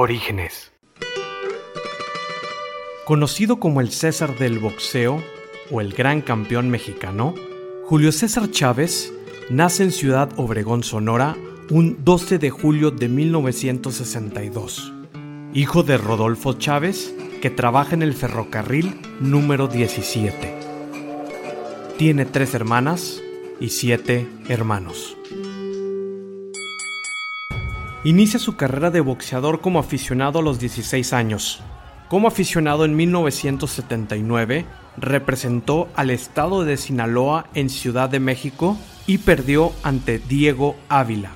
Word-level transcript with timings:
Orígenes. 0.00 0.70
Conocido 3.04 3.58
como 3.58 3.80
el 3.80 3.90
César 3.90 4.38
del 4.38 4.60
boxeo 4.60 5.20
o 5.72 5.80
el 5.80 5.92
gran 5.92 6.20
campeón 6.20 6.70
mexicano, 6.70 7.34
Julio 7.84 8.12
César 8.12 8.48
Chávez 8.52 9.12
nace 9.50 9.82
en 9.82 9.90
Ciudad 9.90 10.30
Obregón, 10.36 10.84
Sonora, 10.84 11.36
un 11.70 12.04
12 12.04 12.38
de 12.38 12.48
julio 12.48 12.92
de 12.92 13.08
1962. 13.08 14.92
Hijo 15.52 15.82
de 15.82 15.98
Rodolfo 15.98 16.52
Chávez, 16.52 17.12
que 17.42 17.50
trabaja 17.50 17.96
en 17.96 18.02
el 18.02 18.14
ferrocarril 18.14 19.00
número 19.18 19.66
17. 19.66 20.60
Tiene 21.96 22.24
tres 22.24 22.54
hermanas 22.54 23.20
y 23.58 23.70
siete 23.70 24.28
hermanos. 24.48 25.17
Inicia 28.04 28.38
su 28.38 28.54
carrera 28.54 28.92
de 28.92 29.00
boxeador 29.00 29.60
como 29.60 29.80
aficionado 29.80 30.38
a 30.38 30.42
los 30.42 30.60
16 30.60 31.12
años. 31.12 31.60
Como 32.08 32.28
aficionado 32.28 32.84
en 32.84 32.94
1979, 32.94 34.66
representó 34.96 35.88
al 35.96 36.10
estado 36.10 36.64
de 36.64 36.76
Sinaloa 36.76 37.46
en 37.54 37.68
Ciudad 37.68 38.08
de 38.08 38.20
México 38.20 38.78
y 39.08 39.18
perdió 39.18 39.72
ante 39.82 40.20
Diego 40.20 40.76
Ávila. 40.88 41.32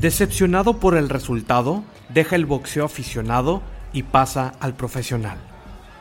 Decepcionado 0.00 0.78
por 0.80 0.96
el 0.96 1.10
resultado, 1.10 1.84
deja 2.08 2.36
el 2.36 2.46
boxeo 2.46 2.86
aficionado 2.86 3.60
y 3.92 4.02
pasa 4.02 4.54
al 4.60 4.74
profesional. 4.74 5.36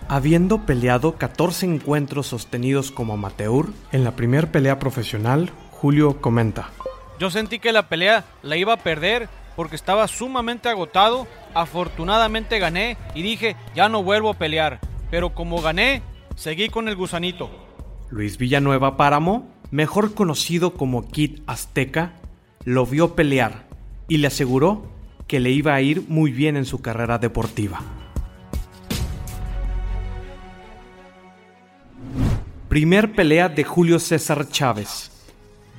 Habiendo 0.08 0.66
peleado 0.66 1.18
14 1.18 1.66
encuentros 1.66 2.28
sostenidos 2.28 2.92
como 2.92 3.14
amateur, 3.14 3.66
en 3.92 4.06
la 4.06 4.16
primera 4.16 4.50
pelea 4.52 4.80
profesional, 4.80 5.52
Julio 5.72 6.22
comenta. 6.22 6.70
Yo 7.20 7.30
sentí 7.30 7.60
que 7.60 7.74
la 7.74 7.90
pelea 7.90 8.24
la 8.42 8.56
iba 8.56 8.74
a 8.74 8.78
perder 8.78 9.28
porque 9.56 9.76
estaba 9.76 10.08
sumamente 10.08 10.70
agotado. 10.70 11.28
Afortunadamente 11.54 12.60
gané 12.60 12.98
y 13.14 13.22
dije, 13.22 13.56
ya 13.76 13.90
no 13.90 14.04
vuelvo 14.04 14.32
a 14.32 14.34
pelear. 14.36 14.80
Pero 15.10 15.34
como 15.34 15.62
gané, 15.62 16.02
seguí 16.36 16.70
con 16.70 16.88
el 16.88 16.96
gusanito. 16.96 17.50
Luis 18.10 18.38
Villanueva 18.38 18.98
Páramo, 18.98 19.48
mejor 19.72 20.14
conocido 20.14 20.74
como 20.74 21.08
Kid 21.08 21.42
Azteca, 21.48 22.14
lo 22.64 22.86
vio 22.86 23.16
pelear 23.16 23.68
y 24.08 24.18
le 24.18 24.28
aseguró 24.28 24.86
que 25.28 25.40
le 25.40 25.52
iba 25.52 25.74
a 25.74 25.82
ir 25.82 26.04
muy 26.08 26.32
bien 26.32 26.56
en 26.56 26.66
su 26.66 26.82
carrera 26.82 27.18
deportiva. 27.18 27.82
Primer 32.70 33.14
pelea 33.14 33.48
de 33.48 33.64
Julio 33.64 34.00
César 34.00 34.50
Chávez. 34.50 35.15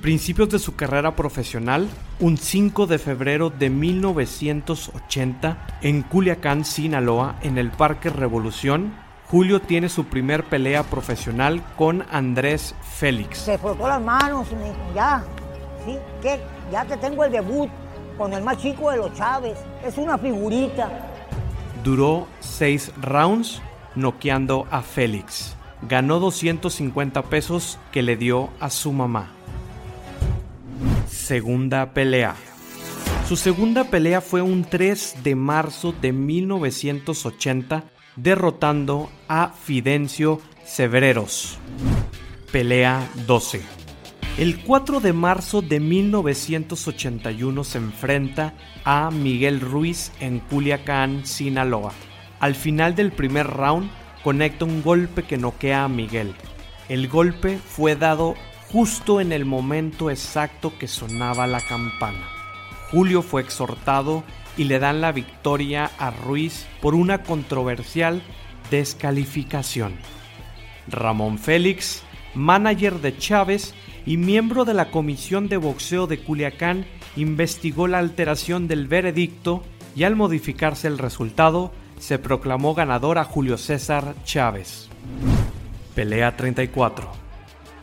Principios 0.01 0.49
de 0.49 0.59
su 0.59 0.75
carrera 0.75 1.15
profesional, 1.15 1.89
un 2.19 2.37
5 2.37 2.87
de 2.87 2.99
febrero 2.99 3.49
de 3.49 3.69
1980, 3.69 5.79
en 5.81 6.03
Culiacán, 6.03 6.65
Sinaloa, 6.65 7.37
en 7.41 7.57
el 7.57 7.71
Parque 7.71 8.09
Revolución, 8.09 8.93
Julio 9.27 9.59
tiene 9.59 9.89
su 9.89 10.05
primer 10.05 10.43
pelea 10.43 10.83
profesional 10.83 11.63
con 11.75 12.05
Andrés 12.11 12.75
Félix. 12.81 13.39
Se 13.39 13.57
frotó 13.57 13.87
las 13.87 14.01
manos 14.01 14.47
y 14.51 14.55
me 14.55 14.65
dijo, 14.65 14.93
ya, 14.95 15.23
¿sí? 15.85 15.97
¿Qué? 16.21 16.39
Ya 16.71 16.85
te 16.85 16.95
tengo 16.97 17.23
el 17.23 17.31
debut 17.31 17.69
con 18.17 18.33
el 18.33 18.43
más 18.43 18.57
chico 18.57 18.91
de 18.91 18.97
los 18.97 19.13
Chávez. 19.13 19.57
Es 19.83 19.97
una 19.97 20.17
figurita. 20.17 20.89
Duró 21.83 22.27
seis 22.39 22.91
rounds 23.01 23.61
noqueando 23.95 24.67
a 24.69 24.81
Félix 24.81 25.57
ganó 25.81 26.19
250 26.19 27.23
pesos 27.23 27.79
que 27.91 28.01
le 28.01 28.17
dio 28.17 28.49
a 28.59 28.69
su 28.69 28.91
mamá. 28.91 29.31
Segunda 31.27 31.93
pelea. 31.93 32.37
Su 33.27 33.35
segunda 33.35 33.83
pelea 33.83 34.21
fue 34.21 34.41
un 34.41 34.63
3 34.63 35.25
de 35.25 35.35
marzo 35.35 35.91
de 35.91 36.13
1980 36.13 37.83
derrotando 38.15 39.09
a 39.27 39.49
Fidencio 39.49 40.39
Severeros. 40.63 41.57
Pelea 42.53 43.05
12. 43.25 43.61
El 44.37 44.63
4 44.63 45.01
de 45.01 45.11
marzo 45.11 45.61
de 45.61 45.81
1981 45.81 47.61
se 47.65 47.77
enfrenta 47.77 48.53
a 48.85 49.11
Miguel 49.11 49.59
Ruiz 49.59 50.13
en 50.21 50.39
Culiacán, 50.39 51.25
Sinaloa. 51.25 51.91
Al 52.39 52.55
final 52.55 52.95
del 52.95 53.11
primer 53.11 53.47
round 53.47 53.91
conecta 54.23 54.63
un 54.63 54.81
golpe 54.81 55.23
que 55.23 55.35
noquea 55.35 55.83
a 55.83 55.89
Miguel. 55.89 56.33
El 56.87 57.09
golpe 57.09 57.57
fue 57.57 57.97
dado 57.97 58.35
justo 58.71 59.21
en 59.21 59.31
el 59.31 59.45
momento 59.45 60.09
exacto 60.09 60.73
que 60.77 60.87
sonaba 60.87 61.47
la 61.47 61.61
campana. 61.61 62.27
Julio 62.91 63.21
fue 63.21 63.41
exhortado 63.41 64.23
y 64.57 64.65
le 64.65 64.79
dan 64.79 65.01
la 65.01 65.11
victoria 65.11 65.91
a 65.97 66.11
Ruiz 66.11 66.65
por 66.81 66.95
una 66.95 67.23
controversial 67.23 68.21
descalificación. 68.71 69.93
Ramón 70.87 71.37
Félix, 71.37 72.03
manager 72.33 73.01
de 73.01 73.17
Chávez 73.17 73.73
y 74.05 74.17
miembro 74.17 74.65
de 74.65 74.73
la 74.73 74.89
Comisión 74.89 75.49
de 75.49 75.57
Boxeo 75.57 76.07
de 76.07 76.19
Culiacán, 76.19 76.85
investigó 77.15 77.87
la 77.87 77.99
alteración 77.99 78.67
del 78.67 78.87
veredicto 78.87 79.63
y 79.95 80.03
al 80.03 80.15
modificarse 80.15 80.87
el 80.87 80.97
resultado, 80.97 81.71
se 81.99 82.19
proclamó 82.19 82.73
ganador 82.75 83.17
a 83.17 83.23
Julio 83.23 83.57
César 83.57 84.15
Chávez. 84.23 84.87
Pelea 85.95 86.37
34. 86.37 87.26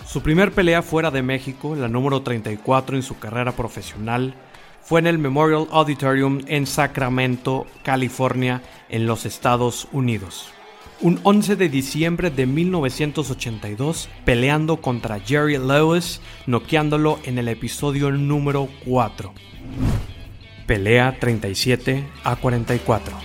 Su 0.06 0.22
primer 0.22 0.52
pelea 0.52 0.82
fuera 0.82 1.10
de 1.10 1.22
México, 1.22 1.74
la 1.74 1.88
número 1.88 2.22
34 2.22 2.96
en 2.96 3.02
su 3.02 3.18
carrera 3.18 3.52
profesional, 3.52 4.34
fue 4.82 5.00
en 5.00 5.06
el 5.06 5.18
Memorial 5.18 5.66
Auditorium 5.72 6.42
en 6.46 6.66
Sacramento, 6.66 7.66
California, 7.82 8.62
en 8.90 9.06
los 9.06 9.24
Estados 9.24 9.88
Unidos. 9.92 10.50
Un 11.00 11.18
11 11.22 11.56
de 11.56 11.68
diciembre 11.68 12.30
de 12.30 12.46
1982, 12.46 14.08
peleando 14.24 14.76
contra 14.76 15.18
Jerry 15.18 15.58
Lewis, 15.58 16.20
noqueándolo 16.46 17.18
en 17.24 17.38
el 17.38 17.48
episodio 17.48 18.10
número 18.10 18.68
4. 18.84 19.32
Pelea 20.66 21.16
37 21.18 22.06
a 22.22 22.36
44. 22.36 23.16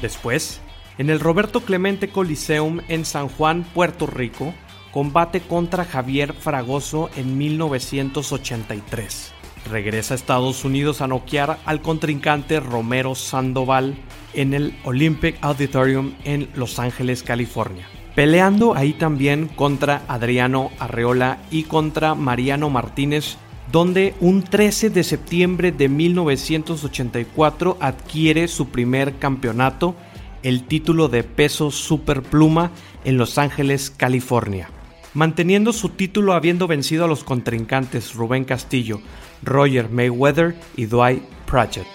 Después, 0.00 0.60
en 0.98 1.10
el 1.10 1.20
Roberto 1.20 1.62
Clemente 1.62 2.08
Coliseum 2.08 2.80
en 2.88 3.04
San 3.04 3.28
Juan, 3.28 3.64
Puerto 3.64 4.06
Rico, 4.06 4.54
combate 4.92 5.40
contra 5.40 5.84
Javier 5.84 6.34
Fragoso 6.34 7.10
en 7.16 7.38
1983. 7.38 9.32
Regresa 9.70 10.14
a 10.14 10.16
Estados 10.16 10.64
Unidos 10.64 11.00
a 11.00 11.08
noquear 11.08 11.58
al 11.64 11.80
contrincante 11.80 12.60
Romero 12.60 13.14
Sandoval 13.14 13.96
en 14.34 14.54
el 14.54 14.76
Olympic 14.84 15.36
Auditorium 15.40 16.12
en 16.24 16.48
Los 16.54 16.78
Ángeles, 16.78 17.22
California. 17.22 17.86
Peleando 18.14 18.74
ahí 18.74 18.92
también 18.92 19.48
contra 19.48 20.02
Adriano 20.08 20.70
Arreola 20.78 21.38
y 21.50 21.62
contra 21.62 22.14
Mariano 22.14 22.68
Martínez, 22.68 23.36
donde 23.70 24.14
un 24.20 24.42
13 24.42 24.90
de 24.90 25.04
septiembre 25.04 25.72
de 25.72 25.88
1984 25.88 27.78
adquiere 27.80 28.48
su 28.48 28.68
primer 28.68 29.16
campeonato, 29.16 29.94
el 30.42 30.64
título 30.64 31.08
de 31.08 31.22
peso 31.22 31.70
superpluma 31.70 32.72
en 33.04 33.16
Los 33.16 33.38
Ángeles, 33.38 33.90
California. 33.90 34.68
Manteniendo 35.14 35.74
su 35.74 35.90
título 35.90 36.32
habiendo 36.32 36.66
vencido 36.66 37.04
a 37.04 37.08
los 37.08 37.22
contrincantes 37.22 38.14
Rubén 38.14 38.44
Castillo, 38.44 39.00
Roger 39.42 39.90
Mayweather 39.90 40.54
y 40.74 40.86
Dwight 40.86 41.22
Pratchett. 41.44 41.86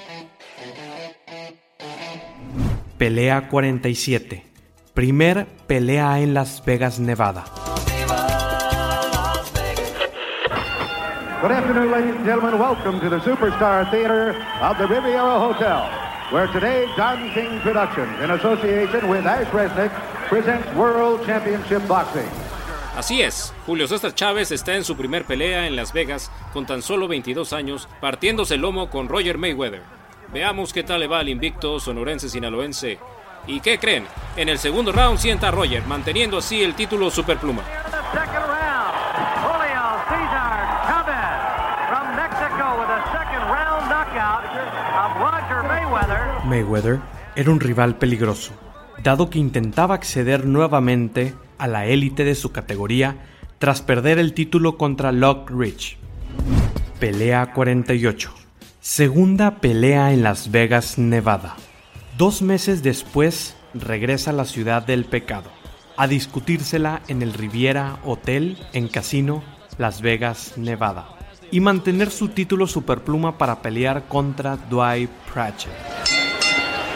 Pelea 2.99 3.49
47. 3.49 4.43
Primer 4.93 5.47
pelea 5.65 6.19
en 6.19 6.35
Las 6.35 6.63
Vegas, 6.63 6.99
Nevada. 6.99 7.45
Good 11.41 11.51
afternoon, 11.51 11.91
ladies 11.91 12.15
and 12.15 12.25
gentlemen. 12.25 12.59
Welcome 12.59 12.99
to 12.99 13.09
the 13.09 13.19
Superstar 13.19 13.89
Theater 13.89 14.35
of 14.61 14.77
the 14.77 14.87
Riviera 14.87 15.39
Hotel, 15.39 15.87
where 16.31 16.47
today 16.47 16.87
Don 16.97 17.31
King 17.33 17.59
Productions, 17.61 18.19
in 18.23 18.31
association 18.31 19.07
with 19.07 19.25
Ash 19.25 19.47
Resnick, 19.47 19.91
presents 20.27 20.67
World 20.75 21.25
Championship 21.25 21.87
Boxing. 21.87 22.27
Así 22.97 23.21
es, 23.21 23.53
Julio 23.67 23.87
César 23.87 24.15
Chávez 24.15 24.51
está 24.51 24.75
en 24.75 24.83
su 24.83 24.97
primer 24.97 25.23
pelea 25.23 25.67
en 25.67 25.75
Las 25.75 25.93
Vegas 25.93 26.31
con 26.51 26.65
tan 26.65 26.81
solo 26.81 27.07
22 27.07 27.53
años, 27.53 27.87
partiéndose 28.01 28.55
el 28.55 28.61
lomo 28.61 28.89
con 28.89 29.07
Roger 29.07 29.37
Mayweather. 29.37 29.83
Veamos 30.33 30.73
qué 30.73 30.81
tal 30.81 31.01
le 31.01 31.07
va 31.07 31.19
al 31.19 31.29
invicto 31.29 31.79
sonorense 31.79 32.27
sinaloense. 32.27 32.97
¿Y 33.45 33.59
qué 33.59 33.77
creen? 33.77 34.05
En 34.35 34.49
el 34.49 34.57
segundo 34.57 34.91
round 34.91 35.19
sienta 35.19 35.49
a 35.49 35.51
Roger, 35.51 35.85
manteniendo 35.85 36.39
así 36.39 36.63
el 36.63 36.73
título 36.73 37.11
superpluma. 37.11 37.61
Mayweather 46.45 46.99
era 47.35 47.51
un 47.51 47.59
rival 47.59 47.95
peligroso, 47.97 48.53
dado 49.03 49.29
que 49.29 49.37
intentaba 49.37 49.93
acceder 49.93 50.47
nuevamente 50.47 51.35
a 51.57 51.67
la 51.67 51.85
élite 51.85 52.23
de 52.23 52.35
su 52.35 52.51
categoría 52.51 53.17
tras 53.59 53.81
perder 53.81 54.19
el 54.19 54.33
título 54.33 54.77
contra 54.77 55.11
Lock 55.11 55.49
Rich. 55.49 55.97
Pelea 56.99 57.53
48. 57.53 58.33
Segunda 58.79 59.59
pelea 59.59 60.13
en 60.13 60.23
Las 60.23 60.51
Vegas, 60.51 60.97
Nevada. 60.97 61.55
Dos 62.17 62.41
meses 62.41 62.83
después 62.83 63.55
regresa 63.73 64.31
a 64.31 64.33
la 64.33 64.45
ciudad 64.45 64.81
del 64.83 65.05
pecado, 65.05 65.51
a 65.97 66.07
discutírsela 66.07 67.01
en 67.07 67.21
el 67.21 67.33
Riviera 67.33 67.99
Hotel 68.05 68.57
en 68.73 68.87
Casino, 68.87 69.43
Las 69.77 70.01
Vegas, 70.01 70.53
Nevada, 70.57 71.09
y 71.51 71.59
mantener 71.59 72.11
su 72.11 72.29
título 72.29 72.65
superpluma 72.67 73.37
para 73.37 73.61
pelear 73.61 74.07
contra 74.07 74.57
Dwight 74.57 75.09
Pratchett. 75.31 75.73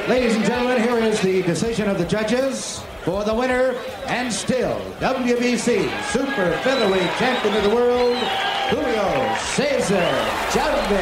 Ladies 0.07 0.35
and 0.35 0.45
gentlemen, 0.45 0.81
here 0.81 1.07
is 1.07 1.21
the 1.21 1.43
decision 1.43 1.87
of 1.87 1.97
the 1.97 2.05
judges 2.05 2.81
for 3.05 3.23
the 3.23 3.31
winner 3.31 3.75
and 4.11 4.31
still 4.31 4.75
WBC 4.99 5.89
Super 6.11 6.51
Featherweight 6.63 7.09
Champion 7.17 7.55
of 7.55 7.63
the 7.63 7.69
World, 7.69 8.17
Julio 8.69 9.03
Cesar 9.55 10.11
Chavez. 10.53 11.01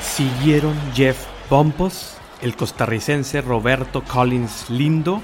Siguieron 0.00 0.74
Jeff 0.94 1.26
Bumpos, 1.50 2.16
el 2.40 2.56
costarricense 2.56 3.42
Roberto 3.42 4.02
Collins 4.04 4.70
Lindo 4.70 5.22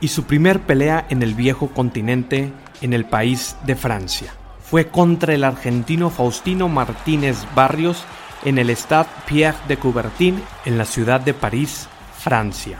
y 0.00 0.08
su 0.08 0.24
primer 0.24 0.60
pelea 0.60 1.06
en 1.10 1.22
el 1.22 1.34
viejo 1.34 1.68
continente 1.68 2.50
en 2.80 2.94
el 2.94 3.04
país 3.04 3.56
de 3.66 3.76
Francia. 3.76 4.32
Fue 4.62 4.88
contra 4.88 5.34
el 5.34 5.44
argentino 5.44 6.08
Faustino 6.08 6.68
Martínez 6.68 7.44
Barrios 7.54 8.04
en 8.44 8.56
el 8.56 8.70
Stade 8.70 9.10
Pierre 9.26 9.58
de 9.68 9.76
Coubertin 9.76 10.42
en 10.64 10.78
la 10.78 10.86
ciudad 10.86 11.20
de 11.20 11.34
París, 11.34 11.88
Francia, 12.16 12.78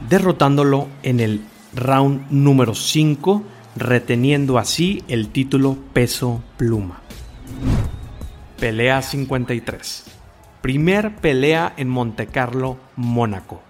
derrotándolo 0.00 0.88
en 1.04 1.20
el 1.20 1.44
round 1.74 2.30
número 2.30 2.74
5, 2.74 3.42
reteniendo 3.76 4.58
así 4.58 5.02
el 5.08 5.28
título 5.28 5.76
peso 5.92 6.42
pluma. 6.56 7.00
Pelea 8.58 9.02
53. 9.02 10.04
Primer 10.60 11.16
pelea 11.16 11.74
en 11.76 11.88
Montecarlo, 11.88 12.78
Mónaco. 12.96 13.62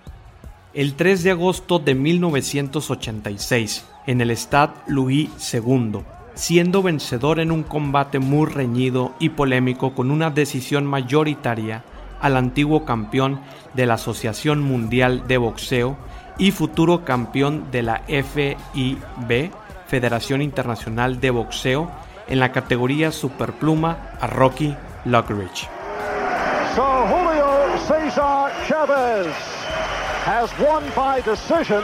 El 0.73 0.95
3 0.95 1.23
de 1.23 1.31
agosto 1.33 1.79
de 1.79 1.95
1986, 1.95 3.85
en 4.07 4.21
el 4.21 4.31
Stade 4.31 4.75
Louis 4.87 5.29
II, 5.53 6.01
siendo 6.35 6.83
vencedor 6.83 7.41
en 7.41 7.51
un 7.51 7.63
combate 7.63 8.19
muy 8.19 8.47
reñido 8.47 9.13
y 9.19 9.31
polémico 9.31 9.95
con 9.95 10.11
una 10.11 10.31
decisión 10.31 10.87
mayoritaria 10.87 11.85
al 12.21 12.37
antiguo 12.37 12.85
campeón 12.85 13.41
de 13.75 13.87
la 13.87 13.95
Asociación 13.95 14.63
Mundial 14.63 15.25
de 15.27 15.39
Boxeo 15.39 15.97
y 16.39 16.53
futuro 16.53 17.05
campeón 17.05 17.71
de 17.71 17.83
la 17.83 18.03
FIB, 18.07 19.51
Federación 19.87 20.41
Internacional 20.41 21.21
de 21.21 21.31
Boxeo, 21.31 21.91
en 22.29 22.41
la 22.41 22.53
categoría 22.53 23.11
superpluma 23.11 24.13
a 24.21 24.27
Rocky 24.29 24.75
Lockridge. 25.05 25.69
So 26.75 27.07
Julio 27.09 27.47
Cesar 27.87 28.53
Chavez 28.69 29.35
has 30.27 30.51
won 30.61 30.85
by 30.95 31.21
decision. 31.23 31.83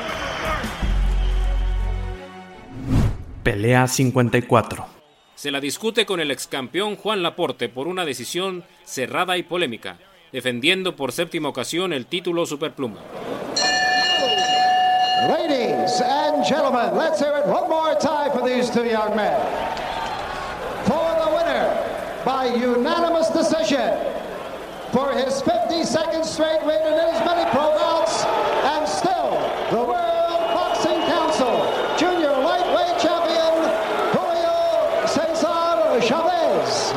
Pelea 3.43 3.87
54. 3.87 4.87
Se 5.35 5.51
la 5.51 5.61
discute 5.61 6.07
con 6.07 6.21
el 6.21 6.31
ex 6.31 6.47
campeón 6.47 6.97
Juan 6.97 7.23
Laporte 7.23 7.69
por 7.69 7.89
una 7.89 8.05
decisión 8.05 8.65
cerrada 8.85 9.37
y 9.37 9.43
polémica, 9.43 9.99
defendiendo 10.33 10.97
por 10.97 11.13
séptima 11.13 11.49
ocasión 11.49 11.93
el 11.93 12.07
título 12.07 12.47
superpluma. 12.47 13.01
Ladies 15.29 16.03
and 16.03 16.45
gentlemen, 16.45 16.95
let's 16.95 17.19
hear 17.19 17.33
it 17.37 17.47
one 17.47 17.71
more 17.71 17.95
time 17.95 18.31
for 18.31 18.47
these 18.47 18.69
two 18.69 18.85
young 18.85 19.17
men. 19.17 19.41
For 20.85 21.09
the 21.17 21.31
winner, 21.33 22.21
by 22.27 22.53
unanimous 22.53 23.31
decision, 23.31 23.97
for 24.93 25.15
his 25.15 25.41
52nd 25.41 26.27
straight 26.27 26.61
win 26.67 26.77
in 26.77 26.93
as 27.01 27.25
many 27.25 27.49
pro 27.53 27.73
bouts, 27.73 28.23
and 28.69 28.87
still 28.87 29.31
the 29.71 29.81
World 29.81 30.45
Boxing 30.53 31.01
Council 31.09 31.57
Junior 31.97 32.37
Lightweight 32.45 33.01
Champion, 33.01 33.65
Julio 34.13 35.07
Cesar 35.07 36.03
Chavez. 36.03 36.93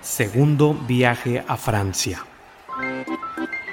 Segundo 0.00 0.72
viaje 0.72 1.42
a 1.48 1.56
Francia. 1.56 2.37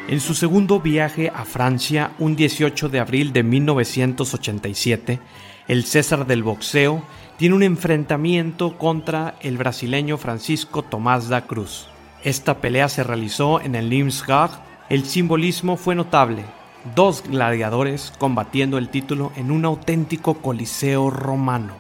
En 0.08 0.20
su 0.20 0.36
segundo 0.36 0.80
viaje 0.80 1.32
a 1.34 1.46
Francia, 1.46 2.12
un 2.20 2.36
18 2.36 2.90
de 2.90 3.00
abril 3.00 3.34
de 3.34 3.42
1987, 3.42 5.20
el 5.68 5.84
César 5.84 6.28
del 6.28 6.44
boxeo 6.44 7.02
tiene 7.38 7.56
un 7.56 7.64
enfrentamiento 7.64 8.78
contra 8.78 9.34
el 9.42 9.58
brasileño 9.58 10.20
Francisco 10.20 10.84
Tomás 10.84 11.28
da 11.28 11.48
Cruz. 11.48 11.88
Esta 12.24 12.60
pelea 12.60 12.88
se 12.88 13.02
realizó 13.02 13.60
en 13.60 13.74
el 13.74 13.90
Limsgard. 13.90 14.52
El 14.90 15.06
simbolismo 15.06 15.76
fue 15.76 15.96
notable. 15.96 16.46
Dos 16.94 17.24
gladiadores 17.28 18.14
combatiendo 18.20 18.78
el 18.78 18.90
título 18.90 19.32
en 19.36 19.50
un 19.50 19.66
auténtico 19.66 20.36
coliseo 20.36 21.10
romano. 21.10 21.74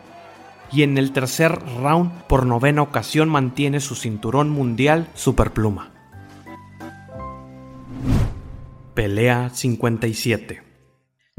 Y 0.72 0.81
en 0.81 0.98
el 0.98 1.12
tercer 1.12 1.60
round, 1.80 2.12
por 2.24 2.48
novena 2.48 2.81
ocasión, 2.81 3.30
mantiene 3.30 3.80
su 3.80 3.94
cinturón 3.94 4.50
mundial 4.50 5.10
superpluma. 5.13 5.94
Pelea 8.95 9.50
57. 9.50 10.63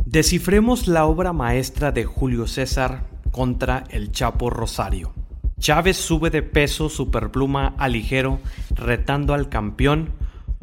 Descifremos 0.05 0.89
la 0.89 1.07
obra 1.07 1.33
maestra 1.33 1.91
de 1.91 2.05
Julio 2.05 2.47
César 2.47 3.07
contra 3.33 3.85
el 3.89 4.13
Chapo 4.13 4.51
Rosario. 4.51 5.15
Chávez 5.59 5.97
sube 5.97 6.29
de 6.29 6.43
peso 6.43 6.91
superpluma 6.91 7.75
a 7.79 7.89
ligero, 7.89 8.41
retando 8.75 9.33
al 9.33 9.49
campeón, 9.49 10.11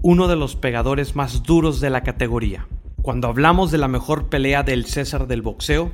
uno 0.04 0.28
de 0.28 0.36
los 0.36 0.56
pegadores 0.56 1.16
más 1.16 1.42
duros 1.42 1.82
de 1.82 1.90
la 1.90 2.04
categoría. 2.04 2.68
Cuando 3.02 3.28
hablamos 3.28 3.72
de 3.72 3.80
la 3.80 3.88
mejor 3.88 4.30
pelea 4.30 4.62
del 4.62 4.86
César 4.86 5.26
del 5.26 5.42
boxeo, 5.42 5.92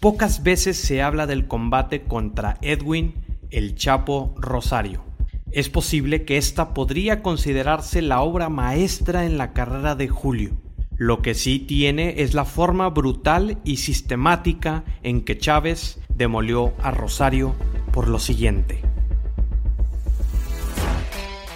pocas 0.00 0.42
veces 0.42 0.76
se 0.76 1.02
habla 1.02 1.28
del 1.28 1.46
combate 1.46 2.02
contra 2.02 2.58
Edwin 2.62 3.14
el 3.50 3.76
Chapo 3.76 4.34
Rosario. 4.38 5.04
Es 5.52 5.68
posible 5.68 6.24
que 6.24 6.38
esta 6.38 6.72
podría 6.72 7.22
considerarse 7.22 8.00
la 8.00 8.22
obra 8.22 8.48
maestra 8.48 9.26
en 9.26 9.36
la 9.36 9.52
carrera 9.52 9.94
de 9.94 10.08
Julio. 10.08 10.52
Lo 10.96 11.20
que 11.20 11.34
sí 11.34 11.58
tiene 11.58 12.22
es 12.22 12.32
la 12.32 12.46
forma 12.46 12.88
brutal 12.88 13.58
y 13.62 13.76
sistemática 13.76 14.82
en 15.02 15.20
que 15.20 15.36
Chávez 15.36 16.00
demolió 16.08 16.72
a 16.82 16.90
Rosario 16.90 17.54
por 17.92 18.08
lo 18.08 18.18
siguiente. 18.18 18.80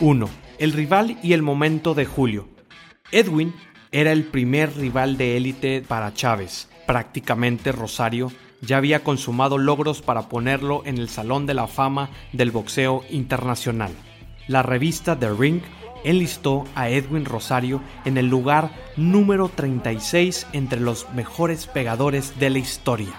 1. 0.01 0.29
El 0.59 0.73
rival 0.75 1.19
y 1.23 1.33
el 1.33 1.41
momento 1.41 1.95
de 1.95 2.05
Julio. 2.05 2.49
Edwin 3.13 3.55
era 3.93 4.13
el 4.13 4.25
primer 4.25 4.77
rival 4.77 5.17
de 5.17 5.39
élite 5.39 5.81
para 5.81 6.13
Chávez. 6.13 6.69
Prácticamente 6.87 7.73
Rosario 7.73 8.31
ya 8.67 8.77
había 8.77 9.05
consumado 9.05 9.59
logros 9.59 10.03
para 10.03 10.29
ponerlo 10.29 10.83
en 10.85 10.99
el 10.99 11.09
Salón 11.09 11.47
de 11.47 11.55
la 11.55 11.67
Fama 11.67 12.11
del 12.33 12.51
Boxeo 12.51 13.05
Internacional. 13.11 13.93
La 14.49 14.63
revista 14.63 15.19
The 15.19 15.33
Ring 15.33 15.63
enlistó 16.05 16.65
a 16.75 16.89
Edwin 16.89 17.25
Rosario 17.25 17.81
en 18.05 18.17
el 18.17 18.29
lugar 18.29 18.71
número 18.97 19.49
36 19.49 20.47
entre 20.53 20.81
los 20.81 21.09
mejores 21.15 21.67
pegadores 21.67 22.39
de 22.39 22.51
la 22.51 22.59
historia. 22.59 23.15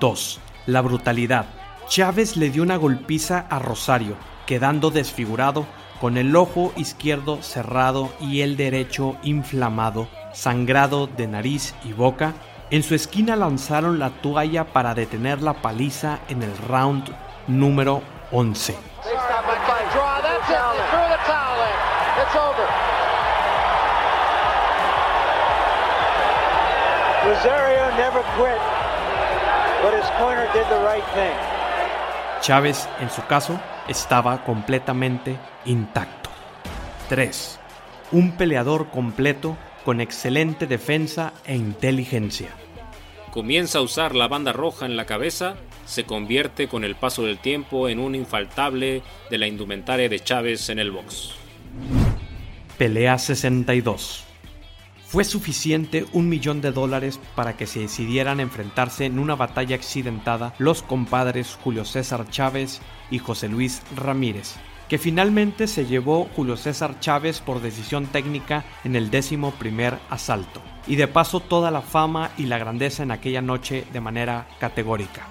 2. 0.00 0.40
La 0.66 0.80
brutalidad. 0.80 1.46
Chávez 1.88 2.36
le 2.36 2.50
dio 2.50 2.62
una 2.62 2.76
golpiza 2.76 3.46
a 3.50 3.58
Rosario, 3.58 4.14
quedando 4.46 4.90
desfigurado 4.90 5.66
con 6.00 6.16
el 6.16 6.34
ojo 6.34 6.72
izquierdo 6.76 7.42
cerrado 7.42 8.10
y 8.20 8.40
el 8.40 8.56
derecho 8.56 9.16
inflamado, 9.22 10.08
sangrado 10.32 11.06
de 11.06 11.26
nariz 11.26 11.74
y 11.84 11.92
boca. 11.92 12.34
En 12.72 12.84
su 12.84 12.94
esquina 12.94 13.34
lanzaron 13.34 13.98
la 13.98 14.10
toalla 14.10 14.64
para 14.72 14.94
detener 14.94 15.42
la 15.42 15.54
paliza 15.54 16.20
en 16.28 16.44
el 16.44 16.56
round 16.56 17.12
número 17.48 18.00
11. 18.30 18.76
Rosario 27.24 27.90
never 27.96 28.22
quit, 28.36 28.60
but 29.82 29.92
his 29.92 30.08
corner 30.18 30.46
did 30.52 30.64
the 30.68 30.78
right 30.86 31.04
thing. 31.14 31.36
Chávez, 32.40 32.88
en 33.00 33.10
su 33.10 33.26
caso, 33.26 33.60
estaba 33.88 34.44
completamente 34.44 35.36
intacto. 35.64 36.30
3. 37.08 37.58
Un 38.12 38.36
peleador 38.36 38.90
completo 38.90 39.56
con 39.84 40.00
excelente 40.00 40.66
defensa 40.66 41.32
e 41.44 41.56
inteligencia. 41.56 42.59
Comienza 43.30 43.78
a 43.78 43.82
usar 43.82 44.16
la 44.16 44.26
banda 44.26 44.52
roja 44.52 44.86
en 44.86 44.96
la 44.96 45.06
cabeza, 45.06 45.54
se 45.86 46.04
convierte 46.04 46.66
con 46.66 46.82
el 46.82 46.96
paso 46.96 47.22
del 47.24 47.38
tiempo 47.38 47.88
en 47.88 48.00
un 48.00 48.16
infaltable 48.16 49.02
de 49.30 49.38
la 49.38 49.46
indumentaria 49.46 50.08
de 50.08 50.18
Chávez 50.18 50.68
en 50.68 50.80
el 50.80 50.90
box. 50.90 51.30
Pelea 52.76 53.18
62. 53.18 54.24
Fue 55.06 55.24
suficiente 55.24 56.06
un 56.12 56.28
millón 56.28 56.60
de 56.60 56.72
dólares 56.72 57.20
para 57.36 57.56
que 57.56 57.66
se 57.66 57.80
decidieran 57.80 58.40
enfrentarse 58.40 59.04
en 59.04 59.18
una 59.18 59.36
batalla 59.36 59.76
accidentada 59.76 60.54
los 60.58 60.82
compadres 60.82 61.58
Julio 61.62 61.84
César 61.84 62.28
Chávez 62.30 62.80
y 63.10 63.18
José 63.18 63.48
Luis 63.48 63.82
Ramírez. 63.96 64.56
Que 64.90 64.98
finalmente 64.98 65.68
se 65.68 65.86
llevó 65.86 66.28
Julio 66.34 66.56
César 66.56 66.98
Chávez 66.98 67.40
por 67.40 67.62
decisión 67.62 68.06
técnica 68.06 68.64
en 68.82 68.96
el 68.96 69.08
décimo 69.08 69.52
primer 69.52 69.96
asalto, 70.10 70.60
y 70.88 70.96
de 70.96 71.06
paso 71.06 71.38
toda 71.38 71.70
la 71.70 71.80
fama 71.80 72.32
y 72.36 72.46
la 72.46 72.58
grandeza 72.58 73.04
en 73.04 73.12
aquella 73.12 73.40
noche 73.40 73.86
de 73.92 74.00
manera 74.00 74.48
categórica. 74.58 75.28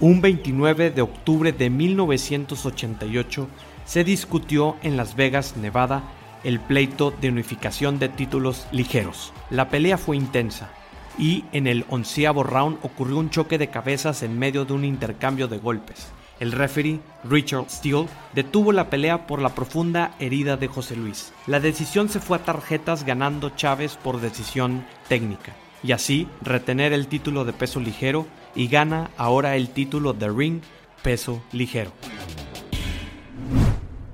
Un 0.00 0.20
29 0.20 0.90
de 0.90 1.02
octubre 1.02 1.52
de 1.52 1.70
1988 1.70 3.46
se 3.84 4.02
discutió 4.02 4.74
en 4.82 4.96
Las 4.96 5.14
Vegas, 5.14 5.56
Nevada, 5.56 6.02
el 6.42 6.58
pleito 6.58 7.12
de 7.12 7.28
unificación 7.28 8.00
de 8.00 8.08
títulos 8.08 8.66
ligeros. 8.72 9.32
La 9.50 9.68
pelea 9.68 9.96
fue 9.98 10.16
intensa 10.16 10.68
y 11.16 11.44
en 11.52 11.68
el 11.68 11.84
onceavo 11.88 12.42
round 12.42 12.78
ocurrió 12.82 13.18
un 13.18 13.30
choque 13.30 13.56
de 13.56 13.70
cabezas 13.70 14.24
en 14.24 14.36
medio 14.36 14.64
de 14.64 14.72
un 14.72 14.84
intercambio 14.84 15.46
de 15.46 15.58
golpes. 15.58 16.10
El 16.42 16.50
referee, 16.50 16.98
Richard 17.22 17.70
Steele, 17.70 18.08
detuvo 18.34 18.72
la 18.72 18.90
pelea 18.90 19.28
por 19.28 19.40
la 19.40 19.54
profunda 19.54 20.16
herida 20.18 20.56
de 20.56 20.66
José 20.66 20.96
Luis. 20.96 21.32
La 21.46 21.60
decisión 21.60 22.08
se 22.08 22.18
fue 22.18 22.36
a 22.36 22.42
tarjetas 22.42 23.06
ganando 23.06 23.50
Chávez 23.50 23.94
por 23.94 24.20
decisión 24.20 24.84
técnica, 25.08 25.54
y 25.84 25.92
así 25.92 26.26
retener 26.40 26.92
el 26.92 27.06
título 27.06 27.44
de 27.44 27.52
peso 27.52 27.78
ligero 27.78 28.26
y 28.56 28.66
gana 28.66 29.12
ahora 29.16 29.54
el 29.54 29.68
título 29.68 30.14
de 30.14 30.30
ring 30.30 30.62
peso 31.04 31.40
ligero. 31.52 31.92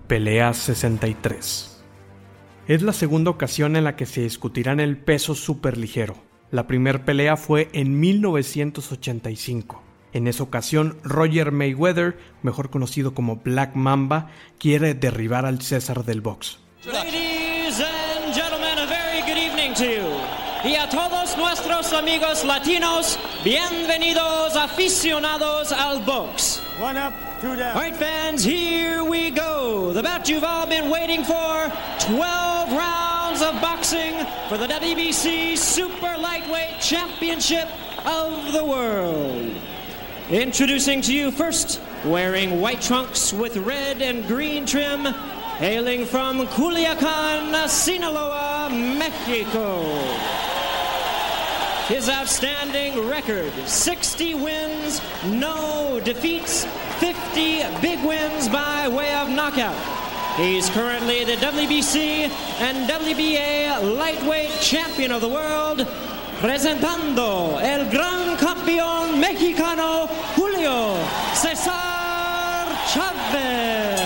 Pelea 0.07 0.53
63 0.53 1.83
Es 2.67 2.83
la 2.83 2.93
segunda 2.93 3.31
ocasión 3.31 3.75
en 3.75 3.85
la 3.85 3.97
que 3.97 4.05
se 4.05 4.21
discutirá 4.21 4.73
en 4.73 4.81
el 4.81 4.99
peso 4.99 5.35
superligero. 5.35 6.15
La 6.51 6.67
primera 6.67 7.07
pelea 7.07 7.39
fue 7.39 7.71
en 7.73 7.99
1985. 7.99 9.88
En 10.13 10.27
esa 10.27 10.43
ocasión, 10.43 10.99
Roger 11.03 11.53
Mayweather, 11.53 12.19
mejor 12.43 12.71
conocido 12.71 13.15
como 13.15 13.37
Black 13.37 13.75
Mamba, 13.75 14.31
quiere 14.59 14.95
derribar 14.95 15.45
al 15.45 15.61
César 15.61 16.05
del 16.05 16.21
box. 16.21 16.59
Ladies 16.85 17.81
and 17.81 18.35
gentlemen, 18.35 18.79
a 18.79 18.87
very 18.87 19.21
good 19.23 19.37
evening 19.37 19.75
to 19.75 19.85
you. 19.85 20.39
Y 20.65 20.75
a 20.75 20.89
todos 20.89 21.37
nuestros 21.37 21.93
amigos 21.93 22.45
latinos, 22.45 23.19
bienvenidos 23.45 24.57
aficionados 24.57 25.71
al 25.71 26.01
box. 26.05 26.61
One 26.81 26.97
up, 26.97 27.13
two 27.41 27.55
down. 27.57 27.77
All 27.77 27.83
right, 27.83 27.95
fans, 27.95 28.43
here 28.43 29.05
we 29.05 29.31
go. 29.31 29.93
The 29.93 30.03
bout 30.03 30.29
you've 30.29 30.43
all 30.43 30.67
been 30.67 30.91
waiting 30.91 31.23
for 31.23 31.71
12 32.01 32.73
rounds 32.73 33.43
of 33.43 33.61
boxing 33.61 34.15
for 34.49 34.57
the 34.59 34.67
WBC 34.67 35.57
Super 35.57 36.17
Lightweight 36.19 36.81
Championship 36.81 37.69
of 38.05 38.53
the 38.53 38.65
World. 38.65 39.53
Introducing 40.31 41.01
to 41.03 41.15
you 41.15 41.31
first, 41.31 41.81
wearing 42.05 42.61
white 42.61 42.83
trunks 42.83 43.33
with 43.33 43.57
red 43.57 44.03
and 44.03 44.27
green 44.27 44.67
trim, 44.67 45.07
hailing 45.57 46.05
from 46.05 46.47
Culiacan, 46.49 47.67
Sinaloa, 47.67 48.69
Mexico. 48.71 49.81
His 51.87 52.11
outstanding 52.11 53.09
record 53.09 53.51
60 53.67 54.35
wins, 54.35 55.01
no 55.25 55.99
defeats, 56.05 56.67
50 56.99 57.63
big 57.81 58.05
wins 58.05 58.51
by 58.51 58.87
way 58.87 59.15
of 59.15 59.31
knockout. 59.31 59.79
He's 60.37 60.69
currently 60.69 61.25
the 61.25 61.37
WBC 61.37 62.29
and 62.61 62.87
WBA 62.87 63.97
lightweight 63.97 64.51
champion 64.61 65.11
of 65.11 65.23
the 65.23 65.29
world, 65.31 65.87
presentando 66.41 67.59
el 67.61 67.89
gran 67.91 68.37
campeón 68.37 69.19
mexicano 69.19 70.07
Julio 70.37 70.95
César 71.35 72.67
Chávez. 72.93 74.01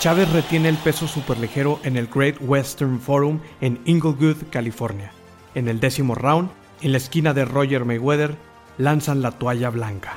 Chávez 0.00 0.30
retiene 0.32 0.68
el 0.68 0.76
peso 0.76 1.06
superligero 1.06 1.80
en 1.84 1.96
el 1.96 2.08
Great 2.08 2.36
Western 2.40 3.00
Forum 3.00 3.40
en 3.60 3.80
Inglewood, 3.84 4.36
California. 4.50 5.12
En 5.54 5.68
el 5.68 5.80
décimo 5.80 6.14
round, 6.14 6.50
en 6.82 6.92
la 6.92 6.98
esquina 6.98 7.32
de 7.32 7.44
Roger 7.44 7.84
Mayweather, 7.84 8.36
lanzan 8.76 9.22
la 9.22 9.30
toalla 9.30 9.70
blanca. 9.70 10.16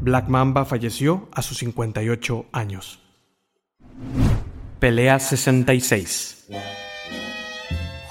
Black 0.00 0.28
Mamba 0.28 0.64
falleció 0.64 1.28
a 1.32 1.42
sus 1.42 1.58
58 1.58 2.46
años. 2.52 3.00
Pelea 4.78 5.18
66. 5.18 6.46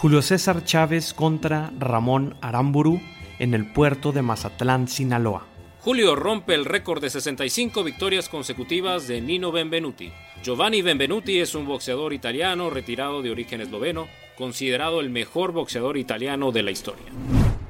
Julio 0.01 0.21
César 0.21 0.63
Chávez 0.63 1.13
contra 1.13 1.71
Ramón 1.77 2.37
Aramburu 2.39 3.01
en 3.37 3.53
el 3.53 3.69
puerto 3.69 4.13
de 4.13 4.21
Mazatlán, 4.21 4.87
Sinaloa. 4.87 5.45
Julio 5.81 6.15
rompe 6.15 6.55
el 6.55 6.63
récord 6.63 7.01
de 7.01 7.09
65 7.09 7.83
victorias 7.83 8.29
consecutivas 8.29 9.09
de 9.09 9.19
Nino 9.19 9.51
Benvenuti. 9.51 10.09
Giovanni 10.41 10.81
Benvenuti 10.81 11.41
es 11.41 11.53
un 11.53 11.65
boxeador 11.65 12.13
italiano 12.13 12.69
retirado 12.69 13.21
de 13.21 13.31
origen 13.31 13.59
esloveno, 13.59 14.07
considerado 14.37 15.01
el 15.01 15.09
mejor 15.09 15.51
boxeador 15.51 15.97
italiano 15.97 16.53
de 16.53 16.63
la 16.63 16.71
historia. 16.71 17.07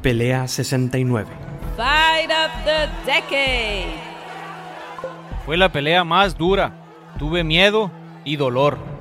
Pelea 0.03 0.47
69. 0.47 1.31
Fight 1.75 2.29
of 2.29 2.63
the 2.63 3.11
decade. 3.11 3.87
Fue 5.47 5.57
la 5.57 5.71
pelea 5.71 6.03
más 6.03 6.37
dura. 6.37 6.75
Tuve 7.17 7.43
miedo 7.43 7.89
y 8.23 8.35
dolor. 8.35 8.98